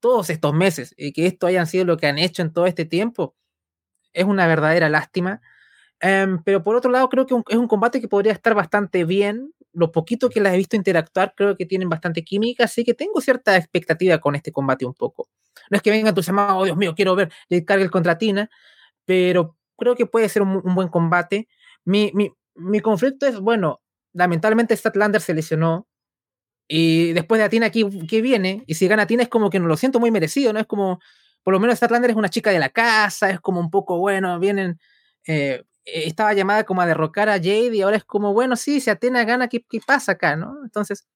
[0.00, 2.84] todos estos meses, y que esto hayan sido lo que han hecho en todo este
[2.86, 3.36] tiempo,
[4.12, 5.40] es una verdadera lástima.
[6.00, 9.54] Em, pero por otro lado, creo que es un combate que podría estar bastante bien.
[9.72, 13.20] Lo poquito que las he visto interactuar, creo que tienen bastante química, así que tengo
[13.20, 15.28] cierta expectativa con este combate un poco.
[15.70, 18.50] No es que venga entusiasmado, oh Dios mío, quiero ver Jade Cargill contra Tina,
[19.04, 21.48] pero creo que puede ser un, un buen combate.
[21.84, 23.80] Mi, mi, mi conflicto es, bueno,
[24.12, 25.86] lamentablemente Statlander se lesionó,
[26.72, 28.62] y después de Atina, ¿qué, qué viene?
[28.68, 30.60] Y si gana Atina es como que no lo siento muy merecido, ¿no?
[30.60, 31.00] Es como,
[31.42, 34.38] por lo menos Statlander es una chica de la casa, es como un poco, bueno,
[34.38, 34.78] vienen,
[35.26, 35.64] eh,
[35.94, 39.24] estaba llamada como a derrocar a Jade y ahora es como, bueno, sí, si Atina
[39.24, 40.56] gana, ¿qué, qué pasa acá, no?
[40.64, 41.06] Entonces,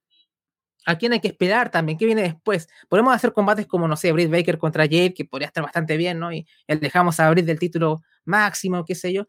[0.86, 1.98] ¿a quién hay que esperar también?
[1.98, 2.68] ¿Qué viene después?
[2.88, 6.18] Podemos hacer combates como, no sé, Britt Baker contra Jade, que podría estar bastante bien,
[6.18, 6.32] ¿no?
[6.32, 9.26] Y dejamos a Britt del título máximo, qué sé yo.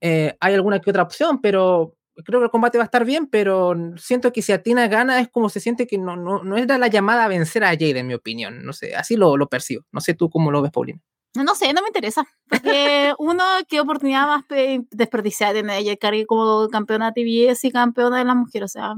[0.00, 3.26] Eh, hay alguna que otra opción, pero creo que el combate va a estar bien,
[3.26, 6.78] pero siento que si Atina gana es como se siente que no, no, no era
[6.78, 8.64] la llamada a vencer a Jade, en mi opinión.
[8.64, 9.84] No sé, así lo, lo percibo.
[9.92, 11.00] No sé tú cómo lo ves, Paulina.
[11.34, 12.24] No sé, no me interesa.
[12.48, 18.18] Porque uno, qué oportunidad más pe- desperdiciada tiene ella Carey como campeona TBS y campeona
[18.18, 18.70] de las mujeres.
[18.70, 18.94] O sea,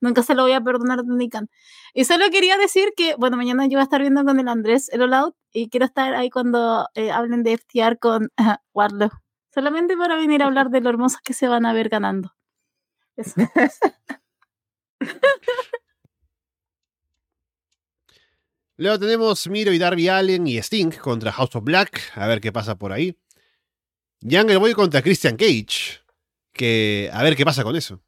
[0.00, 1.00] nunca se lo voy a perdonar
[1.30, 1.48] Khan.
[1.94, 4.88] Y solo quería decir que, bueno, mañana yo voy a estar viendo con el Andrés
[4.90, 9.10] el All Out y quiero estar ahí cuando eh, hablen de FTR con uh, Wardlow.
[9.54, 12.32] Solamente para venir a hablar de lo hermosos que se van a ver ganando.
[13.16, 13.34] Eso.
[18.80, 22.00] Luego tenemos Miro y Darby Allen y Sting contra House of Black.
[22.14, 23.14] A ver qué pasa por ahí.
[24.22, 26.00] Jungle Boy contra Christian Cage.
[26.50, 28.00] Que a ver qué pasa con eso.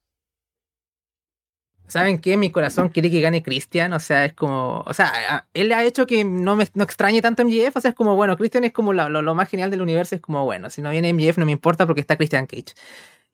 [1.89, 2.39] ¿Saben qué?
[2.39, 3.93] Mi corazón quiere que gane Christian.
[3.93, 4.83] O sea, es como.
[4.87, 7.77] O sea, él ha hecho que no me no extrañe tanto MJF.
[7.77, 10.15] O sea, es como, bueno, Christian es como lo, lo más genial del universo.
[10.15, 12.73] Es como, bueno, si no viene MJF no me importa porque está Christian Cage.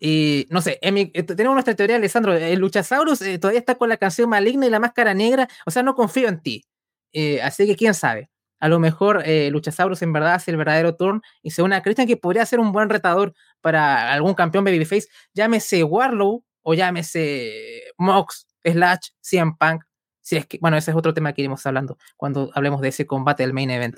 [0.01, 2.34] Y no sé, eh, tenemos nuestra teoría, Alessandro.
[2.34, 5.49] El Luchasaurus eh, todavía está con la canción maligna y la máscara negra.
[5.66, 6.64] O sea, no confío en ti.
[7.12, 8.30] Eh, así que quién sabe.
[8.61, 11.82] A lo mejor eh, Luchasaurus en verdad hace el verdadero turn y se une a
[11.82, 15.09] Christian, que podría ser un buen retador para algún campeón babyface.
[15.32, 19.84] Llámese Warlow o llámese Mox, Slash, CM Punk.
[20.20, 23.06] Si es que, bueno, ese es otro tema que iremos hablando cuando hablemos de ese
[23.06, 23.96] combate del main event.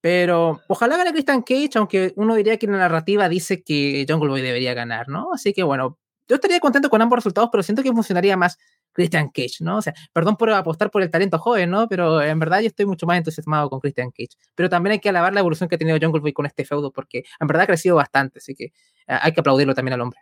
[0.00, 4.42] Pero ojalá gane Christian Cage, aunque uno diría que la narrativa dice que Jungle Boy
[4.42, 5.32] debería ganar, ¿no?
[5.32, 8.58] Así que bueno, yo estaría contento con ambos resultados, pero siento que funcionaría más
[8.96, 9.76] Christian Cage, ¿no?
[9.76, 11.86] O sea, perdón por apostar por el talento joven, ¿no?
[11.88, 14.36] Pero en verdad yo estoy mucho más entusiasmado con Christian Cage.
[14.54, 16.90] Pero también hay que alabar la evolución que ha tenido Jungle Boy con este feudo,
[16.90, 18.72] porque en verdad ha crecido bastante, así que eh,
[19.06, 20.18] hay que aplaudirlo también al hombre.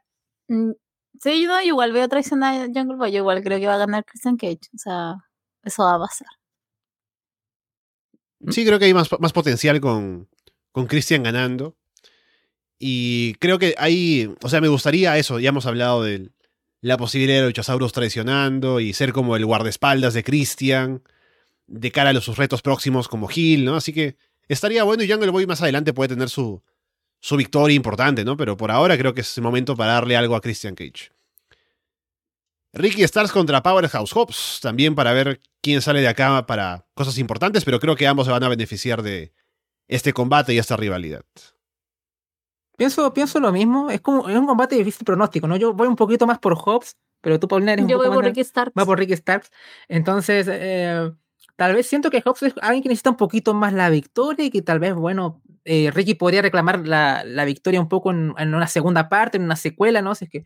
[0.49, 0.72] Mm,
[1.20, 3.12] Sí, yo igual veo traicionar a Jungle Boy.
[3.12, 4.61] Yo igual creo que va a ganar Christian Cage.
[4.75, 5.14] O sea,
[5.62, 6.29] eso va a pasar.
[8.51, 10.29] Sí, creo que hay más, más potencial con,
[10.72, 11.77] con Christian ganando.
[12.79, 14.35] Y creo que hay.
[14.43, 15.39] O sea, me gustaría eso.
[15.39, 16.31] Ya hemos hablado de
[16.85, 21.03] la posibilidad de Luchasaurus traicionando y ser como el guardaespaldas de Christian.
[21.66, 23.74] De cara a sus retos próximos como Hill, ¿no?
[23.74, 24.18] Así que
[24.49, 26.62] estaría bueno y Jungle Boy más adelante puede tener su,
[27.20, 28.37] su victoria importante, ¿no?
[28.37, 31.11] Pero por ahora creo que es el momento para darle algo a Christian Cage.
[32.74, 37.64] Ricky Stars contra Powerhouse Hobbs, también para ver quién sale de acá para cosas importantes,
[37.64, 39.32] pero creo que ambos se van a beneficiar de
[39.89, 41.24] este combate y esta rivalidad.
[42.77, 45.57] Pienso, pienso lo mismo, es como es un combate difícil pronóstico, ¿no?
[45.57, 48.16] Yo voy un poquito más por Hobbs, pero tú, Paulina, eres un Yo poco voy
[48.16, 48.75] por Ricky Starks.
[48.79, 49.51] va por Ricky Starks.
[49.89, 51.12] Entonces, eh,
[51.57, 54.51] tal vez siento que Hobbs es alguien que necesita un poquito más la victoria y
[54.51, 58.55] que tal vez, bueno, eh, Ricky podría reclamar la, la victoria un poco en, en
[58.55, 60.14] una segunda parte, en una secuela, ¿no?
[60.16, 60.45] Si es que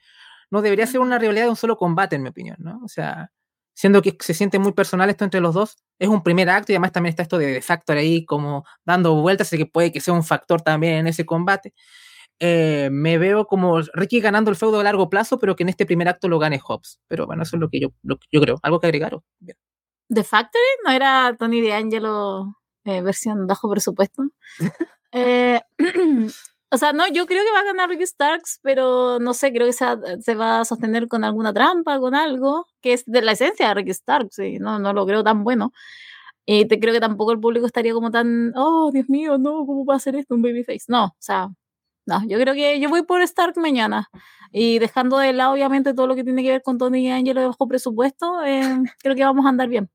[0.51, 2.81] no debería ser una rivalidad de un solo combate, en mi opinión, ¿no?
[2.85, 3.31] O sea,
[3.75, 6.75] siendo que se siente muy personal esto entre los dos, es un primer acto y
[6.75, 10.01] además también está esto de, de Factor ahí como dando vueltas, así que puede que
[10.01, 11.75] sea un factor también en ese combate.
[12.41, 15.87] Eh, me veo como Ricky ganando el feudo a largo plazo, pero que en este
[15.87, 17.01] primer acto lo gane Hobbs.
[17.09, 18.59] Pero bueno, eso es lo que yo, lo yo creo.
[18.63, 19.15] ¿Algo que agregar?
[19.15, 19.25] o?
[19.41, 19.57] Bien.
[20.09, 24.25] The Factory no era Tony D'Angelo eh, versión bajo presupuesto.
[25.11, 25.59] Eh,
[26.71, 29.67] o sea, no, yo creo que va a ganar Ricky Starks, pero no sé, creo
[29.67, 33.23] que se, va- se va a sostener con alguna trampa, con algo, que es de
[33.23, 35.73] la esencia de Ricky Starks, no, no lo creo tan bueno.
[36.47, 39.87] Y te creo que tampoco el público estaría como tan, oh, Dios mío, no, ¿cómo
[39.87, 40.85] va a hacer esto un babyface?
[40.89, 41.49] No, o sea,
[42.09, 44.11] no, yo creo que yo voy por Stark mañana.
[44.51, 47.49] Y dejando de lado, obviamente, todo lo que tiene que ver con Tony D'Angelo de
[47.49, 49.91] bajo presupuesto, eh, creo que vamos a andar bien.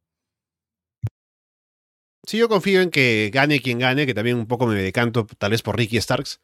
[2.27, 5.49] Sí, yo confío en que gane quien gane, que también un poco me decanto tal
[5.49, 6.39] vez por Ricky Starks.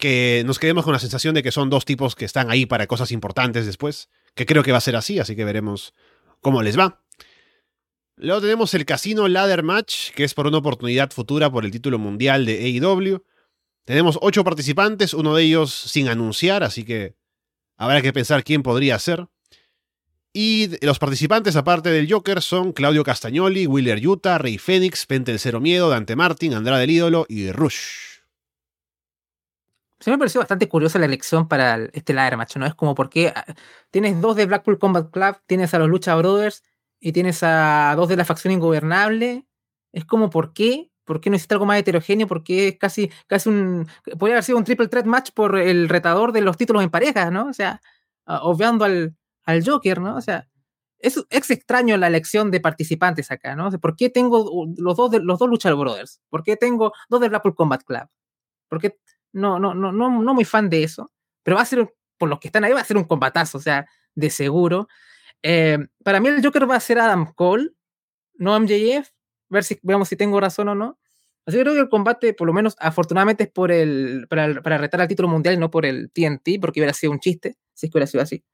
[0.00, 2.88] Que nos quedemos con la sensación de que son dos tipos que están ahí para
[2.88, 5.94] cosas importantes después, que creo que va a ser así, así que veremos
[6.40, 7.04] cómo les va.
[8.16, 12.00] Luego tenemos el Casino Ladder Match, que es por una oportunidad futura por el título
[12.00, 13.22] mundial de AEW.
[13.84, 17.16] Tenemos ocho participantes, uno de ellos sin anunciar, así que
[17.76, 19.26] habrá que pensar quién podría ser.
[20.32, 25.38] Y los participantes, aparte del Joker, son Claudio Castagnoli, Willer Utah, Rey Fénix, Pente el
[25.38, 28.12] Cero Miedo, Dante Martin, Andrade el Ídolo y Rush.
[30.00, 32.66] Se me pareció bastante curiosa la elección para este ladder match, ¿no?
[32.66, 33.44] Es como porque ah,
[33.90, 36.62] tienes dos de Blackpool Combat Club, tienes a los Lucha Brothers
[36.98, 39.46] y tienes a dos de la facción ingobernable.
[39.92, 40.91] Es como, ¿por qué?
[41.04, 42.26] ¿Por qué no hiciste algo más heterogéneo?
[42.26, 43.86] Porque es casi, casi un.
[44.18, 47.32] Podría haber sido un triple threat match por el retador de los títulos en parejas,
[47.32, 47.46] ¿no?
[47.48, 47.80] O sea,
[48.26, 50.16] obviando al, al Joker, ¿no?
[50.16, 50.48] O sea,
[51.02, 53.70] es, extraño la elección de participantes acá, ¿no?
[53.72, 56.20] ¿Por qué tengo los dos, de, los dos Lucha Brothers?
[56.30, 58.08] ¿Por qué tengo dos de Blackpool Combat Club?
[58.68, 58.96] ¿Por qué
[59.32, 61.10] no, no, no, no, no muy fan de eso,
[61.42, 63.60] pero va a ser, por los que están ahí, va a ser un combatazo, o
[63.60, 64.88] sea, de seguro.
[65.42, 67.70] Eh, para mí el Joker va a ser Adam Cole,
[68.34, 69.10] no MJF,
[69.52, 70.98] ver si veamos si tengo razón o no.
[71.46, 74.62] Así que creo que el combate, por lo menos, afortunadamente es por el, para, el-
[74.62, 77.86] para retar al título mundial no por el TNT, porque hubiera sido un chiste, si
[77.86, 78.44] es que hubiera sido así.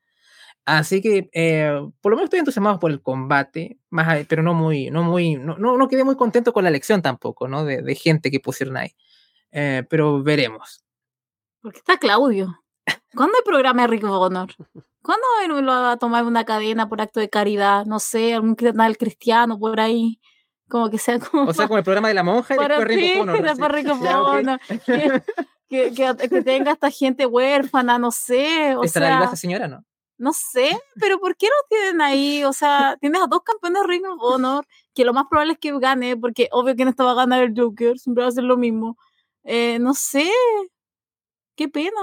[0.64, 1.70] Así que, eh,
[2.02, 5.56] por lo menos estoy entusiasmado por el combate, más, pero no muy, no muy, no,
[5.58, 7.64] no, no quedé muy contento con la elección tampoco, ¿no?
[7.64, 8.94] De, de gente que pusieron ahí.
[9.52, 10.84] Eh, pero veremos.
[11.62, 12.60] Porque está Claudio.
[13.14, 14.48] ¿Cuándo hay programa de Rick Bonner?
[15.02, 17.86] ¿Cuándo él va a tomar una cadena por acto de caridad?
[17.86, 20.20] No sé, algún canal cristiano por ahí.
[20.68, 21.44] Como que sea como.
[21.50, 22.78] O sea, con el programa de la monja y después
[24.18, 24.38] ok.
[24.38, 24.60] Honor.
[25.68, 28.74] Que, que, que- que tenga esta gente huérfana, no sé.
[28.76, 29.84] O ¿Estará viva sea, esa señora, no?
[30.18, 32.42] no sé, pero ¿por qué lo tienen ahí?
[32.44, 35.58] O sea, tienes a dos campeones de Ring of Honor, que lo más probable es
[35.60, 38.42] que gane, porque obvio que no estaba a ganar el Joker, siempre va a ser
[38.42, 38.98] lo mismo.
[39.44, 40.28] Eh, no sé,
[41.54, 42.00] qué pena,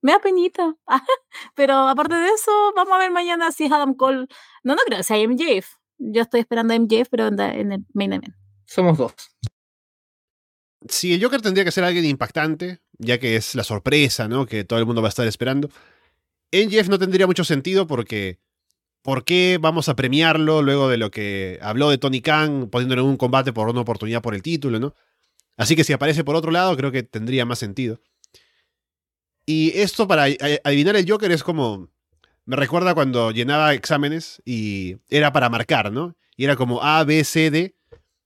[0.00, 0.74] me da penita.
[1.54, 4.26] pero aparte de eso, vamos a ver mañana si es Adam Cole.
[4.62, 5.74] No, no creo que sea MJF.
[6.00, 8.34] Yo estoy esperando a MJF, pero en, el main event.
[8.64, 9.12] Somos dos.
[10.88, 14.46] Sí, el Joker tendría que ser alguien impactante, ya que es la sorpresa, ¿no?
[14.46, 15.68] Que todo el mundo va a estar esperando.
[16.50, 18.38] Jeff no tendría mucho sentido porque.
[19.02, 23.08] ¿Por qué vamos a premiarlo luego de lo que habló de Tony Khan, poniéndolo en
[23.08, 24.94] un combate por una oportunidad por el título, ¿no?
[25.56, 28.02] Así que si aparece por otro lado, creo que tendría más sentido.
[29.46, 30.24] Y esto para
[30.64, 31.88] adivinar el Joker es como.
[32.44, 36.16] Me recuerda cuando llenaba exámenes y era para marcar, ¿no?
[36.36, 37.76] Y era como A, B, C, D.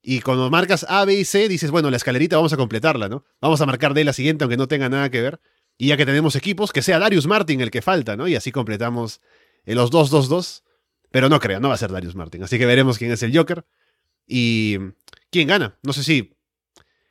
[0.02, 3.24] Y cuando marcas A, B y C, dices, bueno, la escalerita vamos a completarla, ¿no?
[3.40, 5.40] Vamos a marcar D la siguiente, aunque no tenga nada que ver.
[5.76, 8.28] Y ya que tenemos equipos, que sea Darius Martin el que falta, ¿no?
[8.28, 9.20] Y así completamos
[9.64, 10.62] los 2-2-2.
[11.10, 12.42] Pero no creo, no va a ser Darius Martin.
[12.42, 13.64] Así que veremos quién es el Joker.
[14.26, 14.78] Y
[15.30, 15.78] quién gana.
[15.82, 16.34] No sé si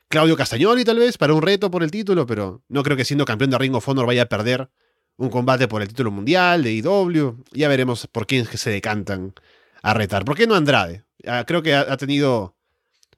[0.08, 3.24] Claudio Castagnoli tal vez para un reto por el título, pero no creo que siendo
[3.24, 4.70] campeón de Ring of vaya a perder
[5.16, 7.44] un combate por el título mundial de IW.
[7.52, 9.34] Ya veremos por quién es que se decantan
[9.82, 10.24] a retar.
[10.24, 11.04] ¿Por qué no Andrade?
[11.26, 12.54] Ah, creo que ha, ha tenido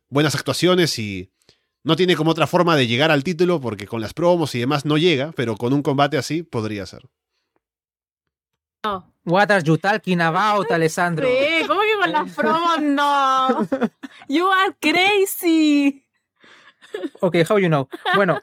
[0.08, 1.30] buenas actuaciones y
[1.82, 4.84] no tiene como otra forma de llegar al título porque con las promos y demás
[4.84, 7.08] no llega, pero con un combate así podría ser.
[9.24, 11.26] What are you talking about, Alessandro?
[11.26, 13.68] Sí, ¿cómo que con las promos no?
[14.28, 16.04] You are crazy.
[17.20, 17.88] Ok, how you know.
[18.14, 18.40] Bueno,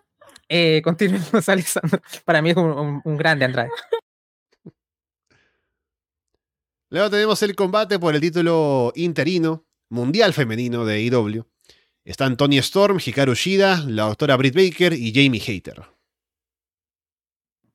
[0.55, 1.99] eh, continuemos, Alessandro.
[2.25, 3.69] Para mí es un, un- un grande Andrade.
[6.89, 11.43] Luego tenemos el combate por el título interino mundial femenino de IW.
[12.05, 15.81] Están Tony Storm, Hikaru Shida, la doctora Britt Baker y Jamie Hater.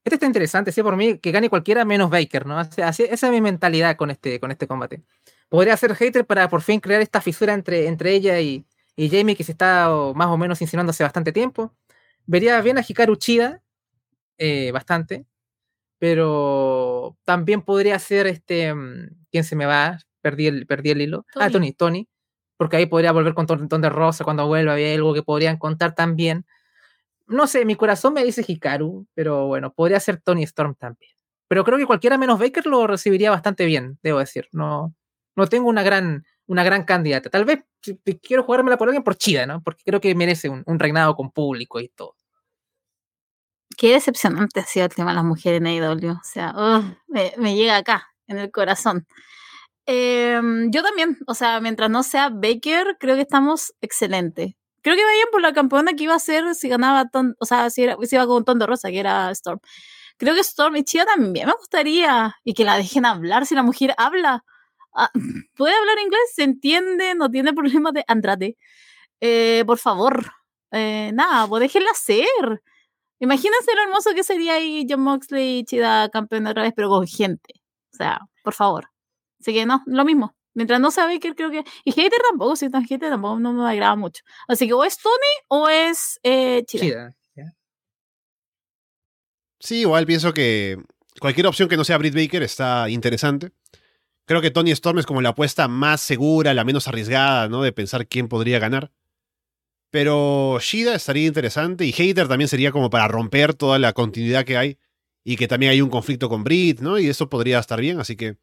[0.05, 2.59] Este está interesante, sí, por mí, que gane cualquiera menos Baker, ¿no?
[2.59, 5.03] Así- así- esa es mi mentalidad con este, con este combate.
[5.49, 8.65] Podría ser hater para por fin crear esta fisura entre, entre ella y,
[8.97, 11.75] y Jamie, que se está o, más o menos insinuando hace bastante tiempo.
[12.29, 13.63] Vería bien a Hikaru Chida,
[14.39, 15.27] eh, bastante.
[15.99, 18.75] Pero también podría ser este.
[18.75, 19.99] mm, ¿Quién se me va?
[20.23, 21.27] Perdí el, perdí el hilo.
[21.37, 21.73] Ah, Tony.
[21.73, 22.09] Tony, Tony.
[22.59, 24.75] Porque ahí podría volver con Ton de Rosa cuando vuelva.
[24.75, 26.47] Había algo que podrían contar también.
[27.27, 31.13] No sé, mi corazón me dice Hikaru, pero bueno, podría ser Tony Storm también.
[31.49, 34.49] Pero creo que cualquiera menos Baker lo recibiría bastante bien, debo decir.
[34.53, 34.95] No,
[35.37, 37.31] no tengo una gran, una gran candidata.
[37.31, 39.63] Tal vez si quiero jugármela por alguien por Chida, ¿no?
[39.63, 42.17] Porque creo que merece un, un reinado con público y todo.
[43.77, 46.13] Qué decepcionante ha sido el tema de las mujeres en AEW.
[46.13, 46.53] O sea,
[47.07, 49.07] me, me llega acá, en el corazón.
[49.87, 54.55] Em, yo también, o sea, mientras no sea Baker, creo que estamos excelentes.
[54.83, 57.71] Creo que vayan por la campeona que iba a ser si ganaba, Ton- o sea,
[57.71, 59.61] si, era, si iba con Tondo Rosa, que era Storm.
[60.19, 62.37] Creo que Storm y Chia también me gustaría.
[62.45, 64.45] Y que la dejen hablar si la mujer habla.
[64.95, 65.11] Ah,
[65.57, 68.57] puede hablar inglés, se entiende, no tiene problemas de Andrade.
[69.21, 70.33] Eh, por favor,
[70.73, 72.63] eh, nada, pues déjenla ser.
[73.21, 77.07] Imagínense lo hermoso que sería ahí John Moxley y Chida campeón otra vez, pero con
[77.07, 77.55] gente.
[77.93, 78.91] O sea, por favor.
[79.41, 80.35] Así que no, lo mismo.
[80.55, 81.65] Mientras no sabe que creo que.
[81.85, 84.23] Y Hater tampoco, si tan Hater tampoco no me agrada mucho.
[84.49, 85.13] Así que o es Tony
[85.49, 86.83] o es eh, Chida.
[86.85, 87.15] Chida.
[89.61, 90.79] Sí, igual pienso que
[91.21, 93.51] cualquier opción que no sea Britt Baker está interesante.
[94.25, 97.63] Creo que Tony Storm es como la apuesta más segura, la menos arriesgada, ¿no?
[97.63, 98.93] De pensar quién podría ganar.
[99.91, 104.57] Pero Shida estaría interesante y Hater también sería como para romper toda la continuidad que
[104.59, 104.79] hay
[105.25, 106.99] y que también hay un conflicto con Britt, ¿no?
[106.99, 108.37] Y eso podría estar bien, así que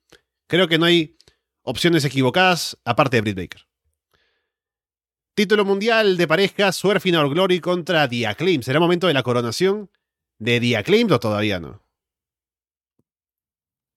[0.48, 1.18] creo que no hay
[1.64, 3.62] opciones equivocadas aparte de Britt Baker.
[5.36, 8.62] Título mundial de pareja, Surfing Our Glory contra The Acclaim.
[8.62, 9.91] ¿Será momento de la coronación
[10.39, 11.84] de The Acclaim o todavía no?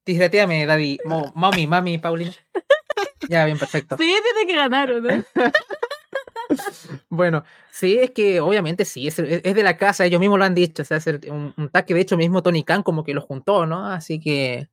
[0.04, 0.66] Disgrateame.
[1.04, 2.32] Mo- mami, mami, Paulina.
[3.28, 3.96] Ya, bien, perfecto.
[3.98, 5.08] Sí, tiene que ganar, ¿o ¿no?
[7.08, 10.54] Bueno, sí, es que obviamente sí, es, es de la casa, ellos mismos lo han
[10.54, 13.14] dicho, o sea, es un, un tag que de hecho mismo Tony Khan como que
[13.14, 13.86] lo juntó, ¿no?
[13.86, 14.68] Así que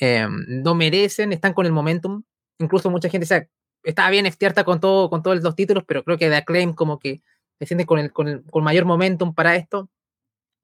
[0.00, 2.24] eh, no merecen, están con el momentum.
[2.58, 3.48] Incluso mucha gente, o sea,
[3.84, 6.98] estaba bien Estiarta con todo, con todos los títulos, pero creo que de Acclaim como
[6.98, 7.22] que
[7.58, 9.90] se siente con el, con el con mayor momentum para esto,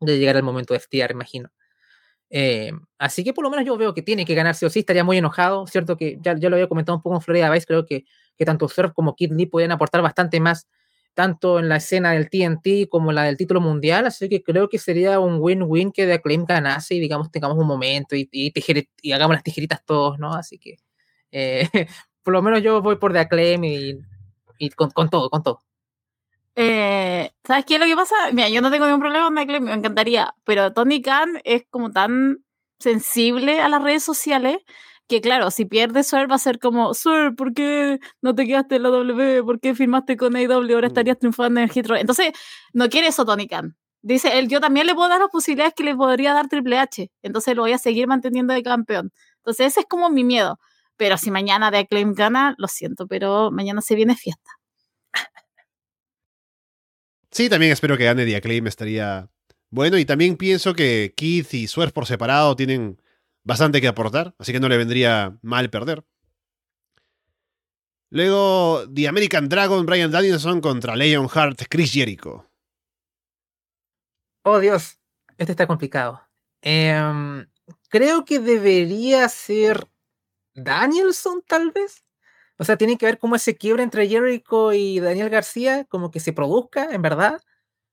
[0.01, 1.51] de llegar el momento de FTR, imagino.
[2.31, 5.05] Eh, así que por lo menos yo veo que tiene que ganarse o sí, estaría
[5.05, 7.87] muy enojado, cierto que ya, ya lo había comentado un poco en Florida Vice, creo
[7.87, 8.05] que,
[8.41, 10.67] que tanto Surf como Kid Lee podían aportar bastante más,
[11.13, 14.79] tanto en la escena del TNT como la del título mundial, así que creo que
[14.79, 18.51] sería un win-win que de Acclaim ganase y digamos tengamos un momento y, y,
[19.03, 20.33] y hagamos las tijeritas todos, ¿no?
[20.33, 20.79] Así que
[21.33, 21.69] eh,
[22.23, 23.99] por lo menos yo voy por The Acclaim y,
[24.57, 25.61] y con, con todo, con todo.
[26.57, 28.15] Eh, ¿Sabes qué es lo que pasa?
[28.33, 31.91] Mira, yo no tengo ningún problema con Michael, me encantaría, pero Tony Khan es como
[31.91, 32.43] tan
[32.79, 34.57] sensible a las redes sociales
[35.11, 38.77] que, claro, si pierde Swerve va a ser como, Swerve, ¿por qué no te quedaste
[38.77, 39.43] en la W?
[39.43, 40.53] ¿Por qué firmaste con AEW?
[40.75, 40.93] Ahora Mm.
[40.93, 41.99] estarías triunfando en el Hit Row.
[41.99, 42.33] Entonces,
[42.73, 43.77] no quiere eso Tony Khan.
[44.03, 47.11] Dice, él, yo también le puedo dar las posibilidades que le podría dar Triple H,
[47.23, 49.13] entonces lo voy a seguir manteniendo de campeón.
[49.39, 50.59] Entonces, ese es como mi miedo.
[50.97, 54.51] Pero si mañana de Acclaim gana, lo siento, pero mañana se viene fiesta.
[57.31, 59.29] Sí, también espero que gane The Acclaim, estaría
[59.71, 59.99] bueno.
[59.99, 63.01] Y también pienso que Keith y Swerve por separado tienen
[63.45, 66.05] bastante que aportar, así que no le vendría mal perder.
[68.11, 72.51] Luego, The American Dragon, Brian Danielson contra Leon Hart, Chris Jericho.
[74.43, 74.99] Oh Dios,
[75.39, 76.21] este está complicado.
[76.63, 77.47] Em,
[77.89, 79.87] creo que debería ser
[80.55, 82.05] Danielson, tal vez.
[82.59, 86.21] O sea, tiene que ver cómo ese quiebre entre Jericho y Daniel García, como que
[86.21, 87.41] se produzca, en verdad.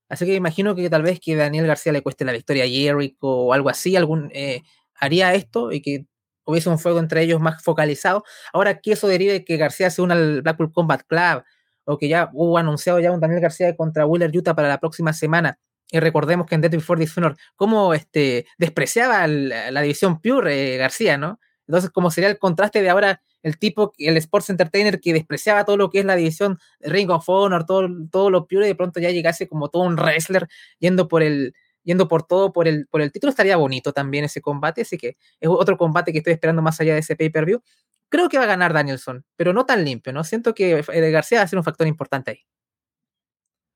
[0.10, 3.28] Así que imagino que tal vez que Daniel García le cueste la victoria a Jericho
[3.28, 4.64] o algo así, algún eh,
[5.00, 6.06] haría esto y que
[6.46, 8.24] hubiese un fuego entre ellos más focalizado.
[8.54, 11.44] Ahora que eso derive que García se una al Blackpool Combat Club
[11.86, 15.14] o que ya hubo anunciado ya un Daniel García contra Wheeler Utah para la próxima
[15.14, 15.60] semana.
[15.90, 20.78] Y recordemos que en Death Before Dishonor, cómo este, despreciaba la, la división Pure eh,
[20.78, 21.40] García, ¿no?
[21.68, 25.78] Entonces, como sería el contraste de ahora el tipo, el Sports Entertainer que despreciaba todo
[25.78, 29.00] lo que es la división Ring of Honor, todo, todo lo Pure, y de pronto
[29.00, 30.48] ya llegase como todo un wrestler
[30.80, 31.54] yendo por el
[31.88, 35.16] yendo por todo por el, por el título, estaría bonito también ese combate, así que
[35.40, 37.62] es otro combate que estoy esperando más allá de ese pay-per-view.
[38.10, 40.26] Creo que va a ganar Danielson, pero no tan limpio, ¿no?
[40.26, 40.82] Siento que
[41.12, 42.46] García va a ser un factor importante ahí.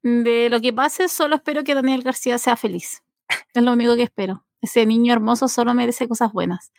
[0.03, 3.01] De lo que pase, solo espero que Daniel García sea feliz.
[3.53, 4.45] Es lo único que espero.
[4.61, 6.71] Ese niño hermoso solo merece cosas buenas.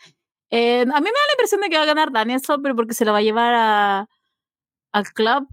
[0.50, 2.94] Eh, a mí me da la impresión de que va a ganar Danielson, pero porque
[2.94, 4.08] se lo va a llevar a,
[4.92, 5.48] al club.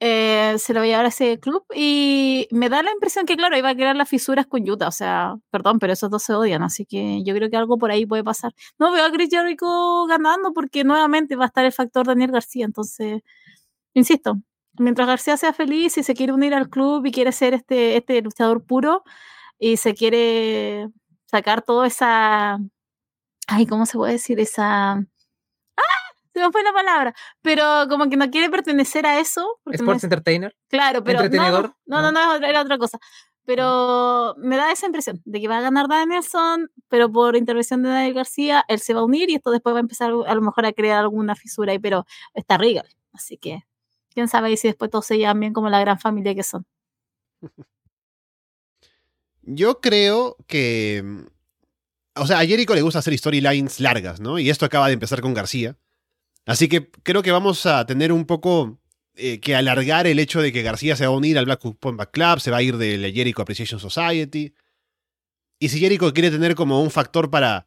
[0.00, 3.34] Eh, se lo va a llevar a ese club y me da la impresión que,
[3.36, 4.88] claro, iba a crear las fisuras con Utah.
[4.88, 7.90] O sea, perdón, pero esos dos se odian, así que yo creo que algo por
[7.90, 8.52] ahí puede pasar.
[8.78, 12.66] No veo a Chris Jericho ganando porque nuevamente va a estar el factor Daniel García.
[12.66, 13.22] Entonces,
[13.94, 14.36] insisto,
[14.78, 18.22] mientras García sea feliz y se quiere unir al club y quiere ser este, este
[18.22, 19.02] luchador puro
[19.58, 20.88] y se quiere
[21.26, 22.58] sacar toda esa.
[23.48, 24.40] Ay, ¿cómo se puede decir?
[24.40, 25.04] Esa.
[26.36, 27.14] Se me fue la palabra.
[27.40, 29.58] Pero como que no quiere pertenecer a eso.
[29.64, 30.54] no Sports es- Entertainer.
[30.68, 31.20] Claro, pero.
[31.20, 31.74] No, ¿Entretenedor?
[31.86, 32.98] no, no, no, era otra cosa.
[33.46, 37.88] Pero me da esa impresión de que va a ganar Danielson, pero por intervención de
[37.88, 40.42] Daniel García, él se va a unir y esto después va a empezar a lo
[40.42, 42.86] mejor a crear alguna fisura ahí, pero está Regal.
[43.12, 43.60] Así que
[44.12, 46.66] quién sabe si después todos se llevan bien como la gran familia que son.
[49.42, 51.02] Yo creo que.
[51.04, 51.26] mm,
[52.20, 54.38] O sea, a Jericho le gusta hacer storylines largas, ¿no?
[54.38, 55.76] Y esto acaba de empezar con García.
[56.46, 58.78] Así que creo que vamos a tener un poco
[59.16, 62.10] eh, que alargar el hecho de que García se va a unir al Black Combat
[62.10, 64.54] Club, se va a ir del Jericho Appreciation Society.
[65.58, 67.66] Y si Jericho quiere tener como un factor para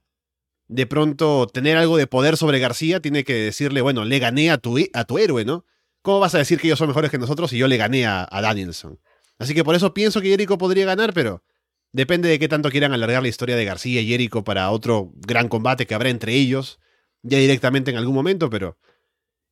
[0.67, 4.59] de pronto tener algo de poder sobre García, tiene que decirle, bueno, le gané a
[4.59, 5.65] tu, a tu héroe, ¿no?
[6.01, 8.27] ¿Cómo vas a decir que ellos son mejores que nosotros si yo le gané a,
[8.31, 8.99] a Danielson?
[9.39, 11.43] Así que por eso pienso que Jericho podría ganar, pero
[11.91, 15.49] depende de qué tanto quieran alargar la historia de García y Jericho para otro gran
[15.49, 16.79] combate que habrá entre ellos,
[17.23, 18.77] ya directamente en algún momento, pero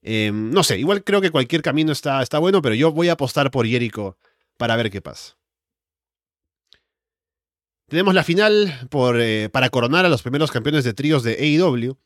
[0.01, 3.13] eh, no sé, igual creo que cualquier camino está, está bueno, pero yo voy a
[3.13, 4.17] apostar por Jericho
[4.57, 5.37] para ver qué pasa.
[7.89, 11.97] Tenemos la final por, eh, para coronar a los primeros campeones de tríos de AEW.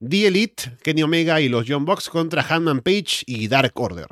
[0.00, 4.08] The Elite, Kenny Omega y los John Box contra Hanman Page y Dark Order.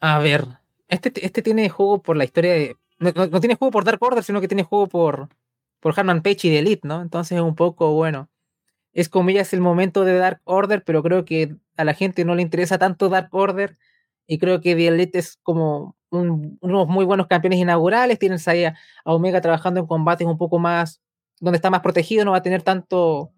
[0.00, 0.46] A ver,
[0.88, 2.76] este, este tiene juego por la historia de.
[2.98, 5.28] No, no- tiene juego por Dark Order, sino que tiene juego por,
[5.80, 7.02] por Harman Page y The Elite, ¿no?
[7.02, 8.28] Entonces es un poco, bueno.
[8.94, 12.42] Es comillas el momento de Dark Order, pero creo que a la gente no le
[12.42, 13.78] interesa tanto Dark Order.
[14.26, 18.18] Y creo que The Elite es como un- unos muy buenos campeones inaugurales.
[18.18, 18.74] Tienes ahí a,
[19.04, 21.00] Omega trabajando en combates un poco más.
[21.42, 23.32] donde está más protegido, no va a tener tanto.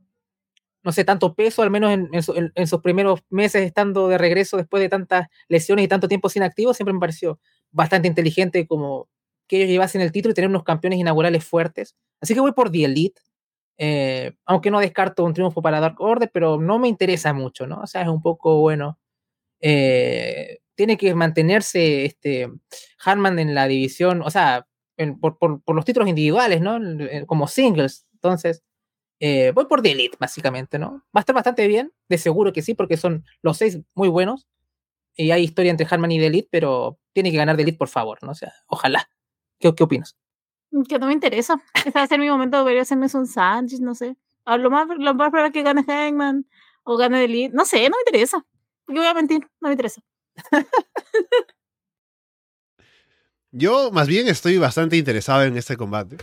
[0.85, 2.09] No sé, tanto peso, al menos en-
[2.55, 6.43] en sus primeros meses estando de regreso después de tantas lesiones y tanto tiempo sin
[6.43, 7.39] activo, siempre me pareció
[7.71, 9.09] bastante inteligente como
[9.49, 11.95] que ellos llevasen el título y tener unos campeones inaugurales fuertes.
[12.21, 13.21] Así que voy por The Elite,
[13.85, 17.81] eh, aunque no descarto un triunfo para Dark Order, pero no me interesa mucho, ¿no?
[17.81, 19.01] O sea, es un poco bueno.
[19.61, 22.49] eh, tiene que mantenerse este
[23.05, 24.69] Harman en la división, o sea,
[25.21, 26.79] por, los títulos individuales, ¿no?
[27.27, 28.07] Como singles.
[28.15, 28.63] Entonces,
[29.21, 31.05] eh, voy por The Elite, básicamente, ¿no?
[31.17, 34.49] Va a estar bastante bien, de seguro que sí, porque son los seis muy buenos.
[35.17, 37.89] Y hay historia entre Harman y The Elite, pero tiene que ganar The Elite, por
[37.89, 38.33] favor, ¿no?
[38.33, 39.11] O sea, ojalá.
[39.61, 40.17] ¿Qué, qué opinas?
[40.89, 41.63] Que no me interesa.
[41.75, 44.17] Este va a ser mi momento, debería hacerme un Sánchez, no sé.
[44.45, 46.47] A lo más, lo más probable es que gane Hangman
[46.85, 47.55] o gane The Elite.
[47.55, 48.45] No sé, no me interesa.
[48.85, 49.41] ¿Por qué voy a mentir?
[49.61, 50.03] No me interesa.
[53.51, 56.17] Yo más bien estoy bastante interesado en este combate.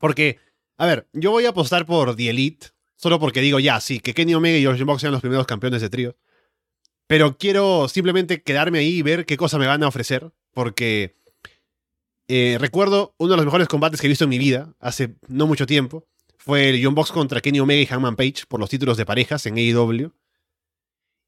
[0.00, 0.40] Porque,
[0.76, 4.14] a ver, yo voy a apostar por The Elite, solo porque digo ya, sí, que
[4.14, 6.16] Kenny Omega y Josh Box sean los primeros campeones de trío.
[7.06, 11.14] Pero quiero simplemente quedarme ahí y ver qué cosa me van a ofrecer, porque
[12.28, 15.46] eh, recuerdo uno de los mejores combates que he visto en mi vida, hace no
[15.46, 16.06] mucho tiempo,
[16.38, 19.46] fue el John Box contra Kenny Omega y Hangman Page por los títulos de parejas
[19.46, 20.12] en AEW.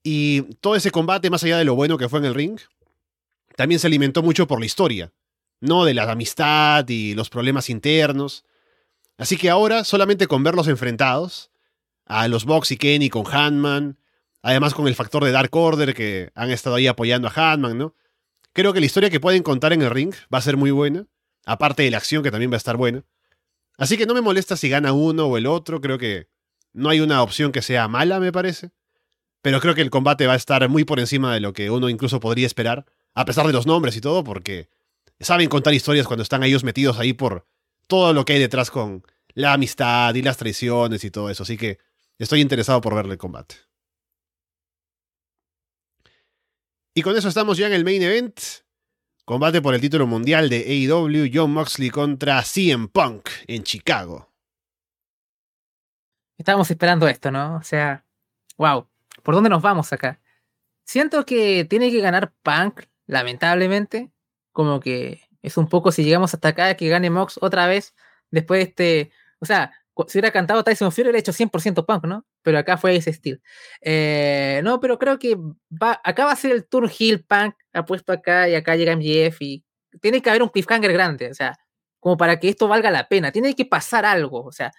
[0.03, 2.59] Y todo ese combate, más allá de lo bueno que fue en el ring,
[3.57, 5.12] también se alimentó mucho por la historia,
[5.61, 5.84] ¿no?
[5.84, 8.44] De la amistad y los problemas internos.
[9.18, 11.51] Así que ahora, solamente con verlos enfrentados,
[12.05, 13.99] a los Box y Kenny con Hanman,
[14.42, 17.94] además con el factor de Dark Order que han estado ahí apoyando a Hanman, ¿no?
[18.57, 21.07] Creo que la historia que pueden contar en el ring va a ser muy buena,
[21.45, 23.05] aparte de la acción que también va a estar buena.
[23.77, 26.31] Así que no me molesta si gana uno o el otro, creo que
[26.73, 28.71] no hay una opción que sea mala, me parece.
[29.43, 31.91] Pero creo que el combate va a estar muy por encima de lo que uno
[31.91, 34.71] incluso podría esperar, a pesar de los nombres y todo, porque
[35.21, 37.47] saben contar historias cuando están ellos metidos ahí por
[37.89, 39.03] todo lo que hay detrás con
[39.35, 41.43] la amistad y las traiciones y todo eso.
[41.43, 41.77] Así que
[42.19, 43.66] estoy interesado por verle el combate.
[46.99, 48.40] Y con eso estamos ya en el main event.
[49.26, 54.32] Combate por el título mundial de AEW, John Moxley contra CM Punk en Chicago.
[56.38, 57.57] Estábamos esperando esto, ¿no?
[57.57, 58.03] O sea,
[58.57, 58.88] wow,
[59.22, 60.22] ¿por dónde nos vamos acá?
[60.86, 64.11] Siento que tiene que ganar Punk, lamentablemente.
[64.53, 67.94] Como que es un poco si llegamos hasta acá que gane Mox otra vez
[68.30, 69.11] después de este.
[69.38, 69.70] O sea,
[70.09, 72.24] si hubiera cantado Tyson Fury, hubiera hecho 100% Punk, ¿no?
[72.47, 73.40] Pero acá fue ese estilo.
[73.80, 77.84] Eh, no, pero creo que va, acá va a ser el turn heel Punk, ha
[77.84, 79.64] puesto acá y acá llega MJF y
[80.01, 81.59] tiene que haber un cliffhanger grande, o sea,
[81.99, 83.32] como para que esto valga la pena.
[83.32, 84.70] Tiene que pasar algo, o sea,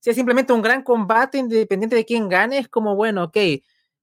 [0.00, 3.38] si es simplemente un gran combate, independiente de quién gane, es como, bueno, ok,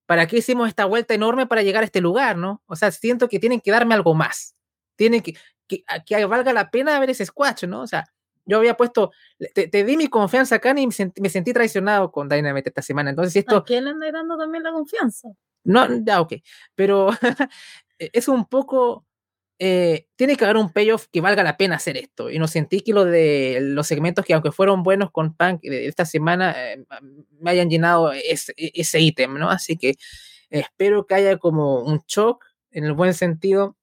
[0.07, 2.63] ¿para qué hicimos esta vuelta enorme para llegar a este lugar, no?
[2.65, 4.55] O sea, siento que tienen que darme algo más.
[4.95, 5.35] Tienen que,
[5.67, 7.81] que, que valga la pena ver ese squash, ¿no?
[7.81, 8.03] O sea,
[8.51, 9.11] yo había puesto,
[9.55, 12.81] te, te di mi confianza acá y me sentí, me sentí traicionado con Dynamite esta
[12.81, 13.09] semana.
[13.11, 15.29] Entonces, esto, ¿A quién le anda dando también la confianza?
[15.63, 16.33] no, ya, ok.
[16.75, 17.09] Pero
[17.99, 19.05] es un poco.
[19.59, 22.29] eh, tiene que haber un payoff que valga la pena hacer esto.
[22.31, 25.87] Y no sentí que lo de los segmentos que, aunque fueron buenos con Punk de
[25.87, 26.83] esta semana, eh,
[27.39, 29.49] me hayan llenado ese ese ítem, ¿no?
[29.51, 29.95] Así que
[30.49, 33.77] espero que haya como un shock en el buen sentido.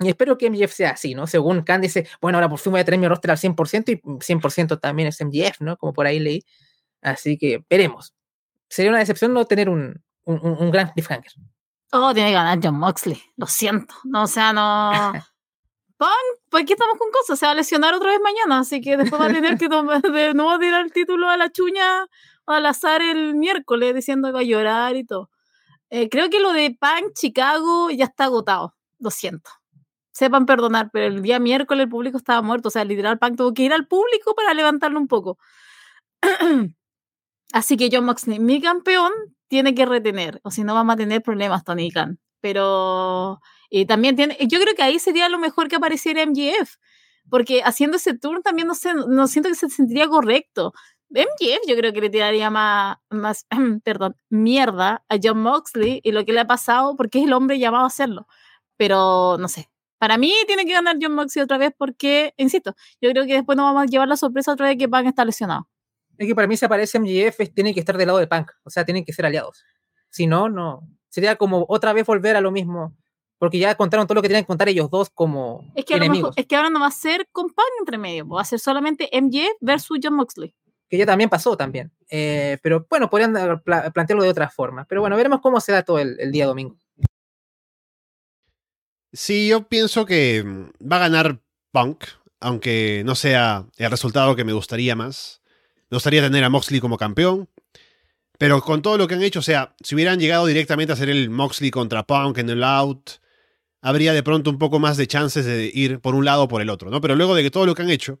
[0.00, 1.26] Y espero que MJF sea así, ¿no?
[1.26, 3.96] Según Khan dice, bueno, ahora por fin voy a tener mi roster al 100% y
[4.00, 5.76] 100% también es MJF, ¿no?
[5.76, 6.44] Como por ahí leí.
[7.02, 8.14] Así que veremos.
[8.68, 11.32] Sería una decepción no tener un, un, un- gran cliffhanger.
[11.92, 13.20] Oh, tiene que ganar John Moxley.
[13.36, 13.94] Lo siento.
[14.04, 15.12] No, o sea, no.
[15.96, 16.10] Punk,
[16.50, 17.38] ¿por qué estamos con cosas?
[17.38, 20.00] Se va a lesionar otra vez mañana, así que después va a tener que tomar,
[20.02, 22.06] de nuevo tirar el título a la chuña
[22.46, 25.30] al azar el miércoles diciendo que va a llorar y todo.
[25.90, 28.74] Eh, creo que lo de Punk Chicago ya está agotado.
[29.00, 29.50] Lo siento.
[30.18, 32.68] Sepan perdonar, pero el día miércoles el público estaba muerto.
[32.68, 35.38] O sea, literal, Punk tuvo que ir al público para levantarlo un poco.
[37.52, 39.12] Así que John Moxley, mi campeón,
[39.46, 42.18] tiene que retener, o si no vamos a tener problemas, Tony Khan.
[42.40, 43.38] Pero
[43.70, 46.78] y también tiene, yo creo que ahí sería lo mejor que apareciera MJF,
[47.30, 50.72] porque haciendo ese turn también no, sé, no siento que se sentiría correcto.
[51.10, 53.46] MJF yo creo que le tiraría más, más
[53.84, 57.60] perdón, mierda a John Moxley y lo que le ha pasado porque es el hombre
[57.60, 58.26] llamado a hacerlo.
[58.76, 59.68] Pero no sé.
[59.98, 63.56] Para mí tiene que ganar John Moxley otra vez porque, insisto, yo creo que después
[63.56, 65.68] nos vamos a llevar la sorpresa otra vez que Punk está lesionado.
[66.16, 68.70] Es que para mí si aparece MJF tiene que estar del lado de Punk, o
[68.70, 69.64] sea, tienen que ser aliados.
[70.10, 70.82] Si no, no.
[71.08, 72.94] Sería como otra vez volver a lo mismo
[73.38, 76.00] porque ya contaron todo lo que tenían que contar ellos dos como Es que, lo
[76.00, 76.34] mejor- enemigos.
[76.36, 79.46] es que ahora no va a ser compañero entre medio, va a ser solamente MJ
[79.60, 80.54] versus John Moxley.
[80.88, 81.92] que ya también pasó también.
[82.10, 84.86] Eh, pero bueno, podrían plantearlo de otra forma.
[84.86, 86.76] Pero bueno, veremos cómo se da todo el, el día domingo.
[89.12, 91.40] Sí, yo pienso que mm, va a ganar
[91.72, 92.04] Punk,
[92.40, 95.42] aunque no sea el resultado que me gustaría más.
[95.90, 97.48] Me gustaría tener a Moxley como campeón.
[98.38, 101.10] Pero con todo lo que han hecho, o sea, si hubieran llegado directamente a hacer
[101.10, 103.10] el Moxley contra Punk en el out,
[103.82, 106.62] habría de pronto un poco más de chances de ir por un lado o por
[106.62, 107.00] el otro, ¿no?
[107.00, 108.20] Pero luego de que todo lo que han hecho,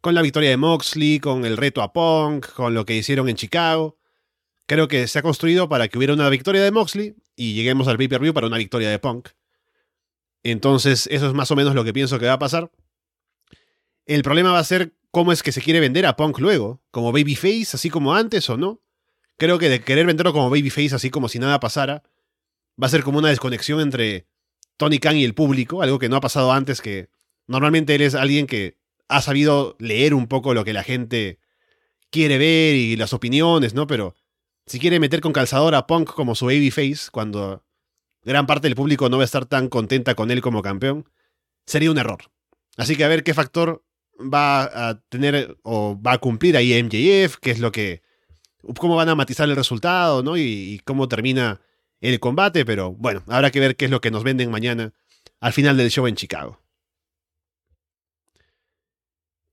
[0.00, 3.36] con la victoria de Moxley, con el reto a Punk, con lo que hicieron en
[3.36, 3.98] Chicago,
[4.66, 7.96] creo que se ha construido para que hubiera una victoria de Moxley y lleguemos al
[7.96, 9.30] pay-per-view para una victoria de Punk.
[10.50, 12.70] Entonces, eso es más o menos lo que pienso que va a pasar.
[14.04, 17.10] El problema va a ser cómo es que se quiere vender a Punk luego, como
[17.10, 18.80] babyface, así como antes o no.
[19.38, 22.04] Creo que de querer venderlo como babyface, así como si nada pasara,
[22.80, 24.28] va a ser como una desconexión entre
[24.76, 27.10] Tony Khan y el público, algo que no ha pasado antes, que
[27.48, 28.78] normalmente él es alguien que
[29.08, 31.40] ha sabido leer un poco lo que la gente
[32.10, 33.88] quiere ver y las opiniones, ¿no?
[33.88, 34.14] Pero
[34.64, 37.65] si quiere meter con calzador a Punk como su babyface, cuando
[38.32, 41.08] gran parte del público no va a estar tan contenta con él como campeón,
[41.64, 42.18] sería un error.
[42.76, 43.84] Así que a ver qué factor
[44.20, 48.02] va a tener o va a cumplir ahí MJF, qué es lo que.
[48.78, 50.36] cómo van a matizar el resultado, ¿no?
[50.36, 51.60] Y, y cómo termina
[52.00, 54.92] el combate, pero bueno, habrá que ver qué es lo que nos venden mañana
[55.40, 56.60] al final del show en Chicago.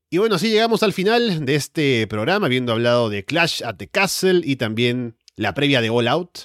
[0.10, 3.88] Y bueno, así llegamos al final de este programa, habiendo hablado de Clash at the
[3.88, 6.38] Castle y también la previa de All Out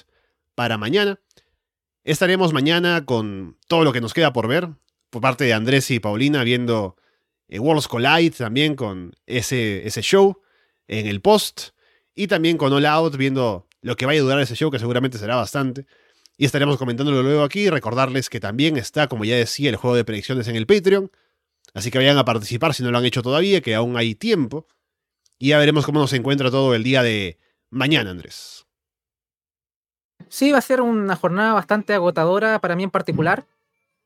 [0.55, 1.19] para mañana.
[2.09, 4.67] Estaremos mañana con todo lo que nos queda por ver,
[5.11, 6.95] por parte de Andrés y Paulina, viendo
[7.47, 10.41] eh, Worlds Collide también con ese, ese show
[10.87, 11.69] en el post,
[12.15, 15.19] y también con All Out, viendo lo que vaya a durar ese show, que seguramente
[15.19, 15.85] será bastante.
[16.35, 17.69] Y estaremos comentándolo luego aquí.
[17.69, 21.11] Recordarles que también está, como ya decía, el juego de predicciones en el Patreon.
[21.75, 24.65] Así que vayan a participar si no lo han hecho todavía, que aún hay tiempo.
[25.37, 27.37] Y ya veremos cómo nos encuentra todo el día de
[27.69, 28.65] mañana, Andrés.
[30.27, 33.45] Sí, va a ser una jornada bastante agotadora para mí en particular.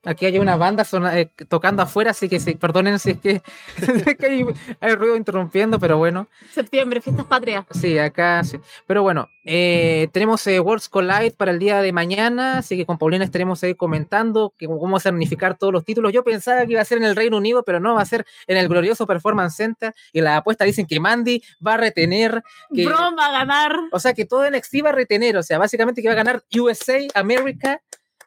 [0.04, 3.42] Aquí hay una banda sona- eh, tocando afuera, así que sí, perdonen si es que,
[4.06, 4.46] es que hay,
[4.80, 6.28] hay ruido interrumpiendo, pero bueno.
[6.52, 7.64] Septiembre, fiestas patrias.
[7.70, 8.58] Sí, acá sí.
[8.86, 12.98] Pero bueno, eh, tenemos eh, Worlds Collide para el día de mañana, así que con
[12.98, 16.12] Paulina estaremos ahí comentando que, cómo vamos a unificar todos los títulos.
[16.12, 18.26] Yo pensaba que iba a ser en el Reino Unido, pero no, va a ser
[18.46, 19.94] en el glorioso Performance Center.
[20.12, 22.42] Y las apuestas dicen que Mandy va a retener.
[22.74, 23.76] Que, Bron va a ganar.
[23.92, 26.42] o sea, que todo NXT va a retener, o sea, básicamente que va a ganar
[26.54, 27.80] USA, América.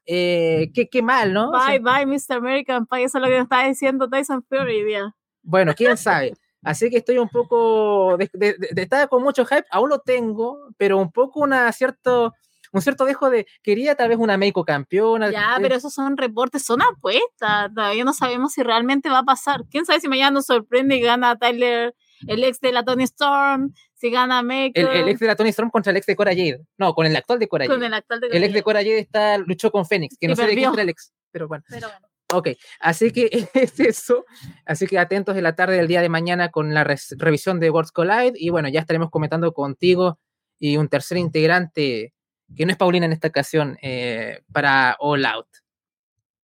[0.08, 1.50] Eh, qué, qué mal, ¿no?
[1.52, 2.38] O sea, Bye, bye, Mr.
[2.38, 3.04] American Pie.
[3.04, 5.14] Eso es lo que nos estaba diciendo Tyson Fury día.
[5.44, 6.34] Bueno, quién sabe.
[6.64, 8.18] Así que estoy un poco.
[8.18, 12.34] De, de- de- estaba con mucho hype, aún lo tengo, pero un poco una cierto.
[12.74, 13.46] Un cierto dejo de.
[13.64, 15.30] Quería tal vez una Meiko campeona.
[15.32, 17.74] Ya, pero esos son reportes, son apuestas.
[17.74, 19.64] Todavía no sabemos si realmente va a pasar.
[19.70, 21.96] ¿Quién sabe si mañana nos sorprende y gana Tyler,
[22.28, 23.74] el ex de la Tony Storm?
[24.00, 26.32] Si gana Make el, el ex de la Tony Storm contra el ex de Cora
[26.32, 26.62] Jade.
[26.78, 27.76] No, con el actual de Cora Jade.
[27.76, 30.30] con el actual de El ex de Cora Jade está, luchó con Fénix, que Y
[30.30, 31.64] no sé de quién era el ex, pero bueno.
[31.68, 32.08] Pero bueno.
[32.34, 32.50] Ok,
[32.82, 34.26] así que es eso.
[34.66, 37.70] Así que atentos de la tarde del día de mañana con la res- revisión de
[37.70, 38.34] Worlds Collide.
[38.36, 40.20] Y bueno, ya estaremos comentando contigo
[40.60, 42.14] y un tercer integrante,
[42.56, 45.48] que no es Paulina en esta ocasión, eh, para All Out.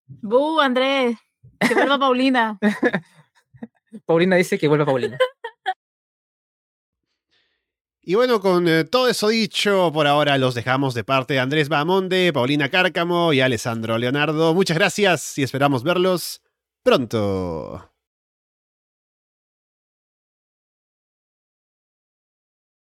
[0.07, 1.17] Bu, Andrés.
[1.59, 2.57] Que vuelva Paulina.
[4.05, 5.17] Paulina dice que vuelva Paulina.
[8.05, 11.69] Y bueno, con eh, todo eso dicho, por ahora los dejamos de parte de Andrés
[11.69, 14.53] Bamonde, Paulina Cárcamo y Alessandro Leonardo.
[14.53, 16.41] Muchas gracias y esperamos verlos
[16.84, 17.92] pronto.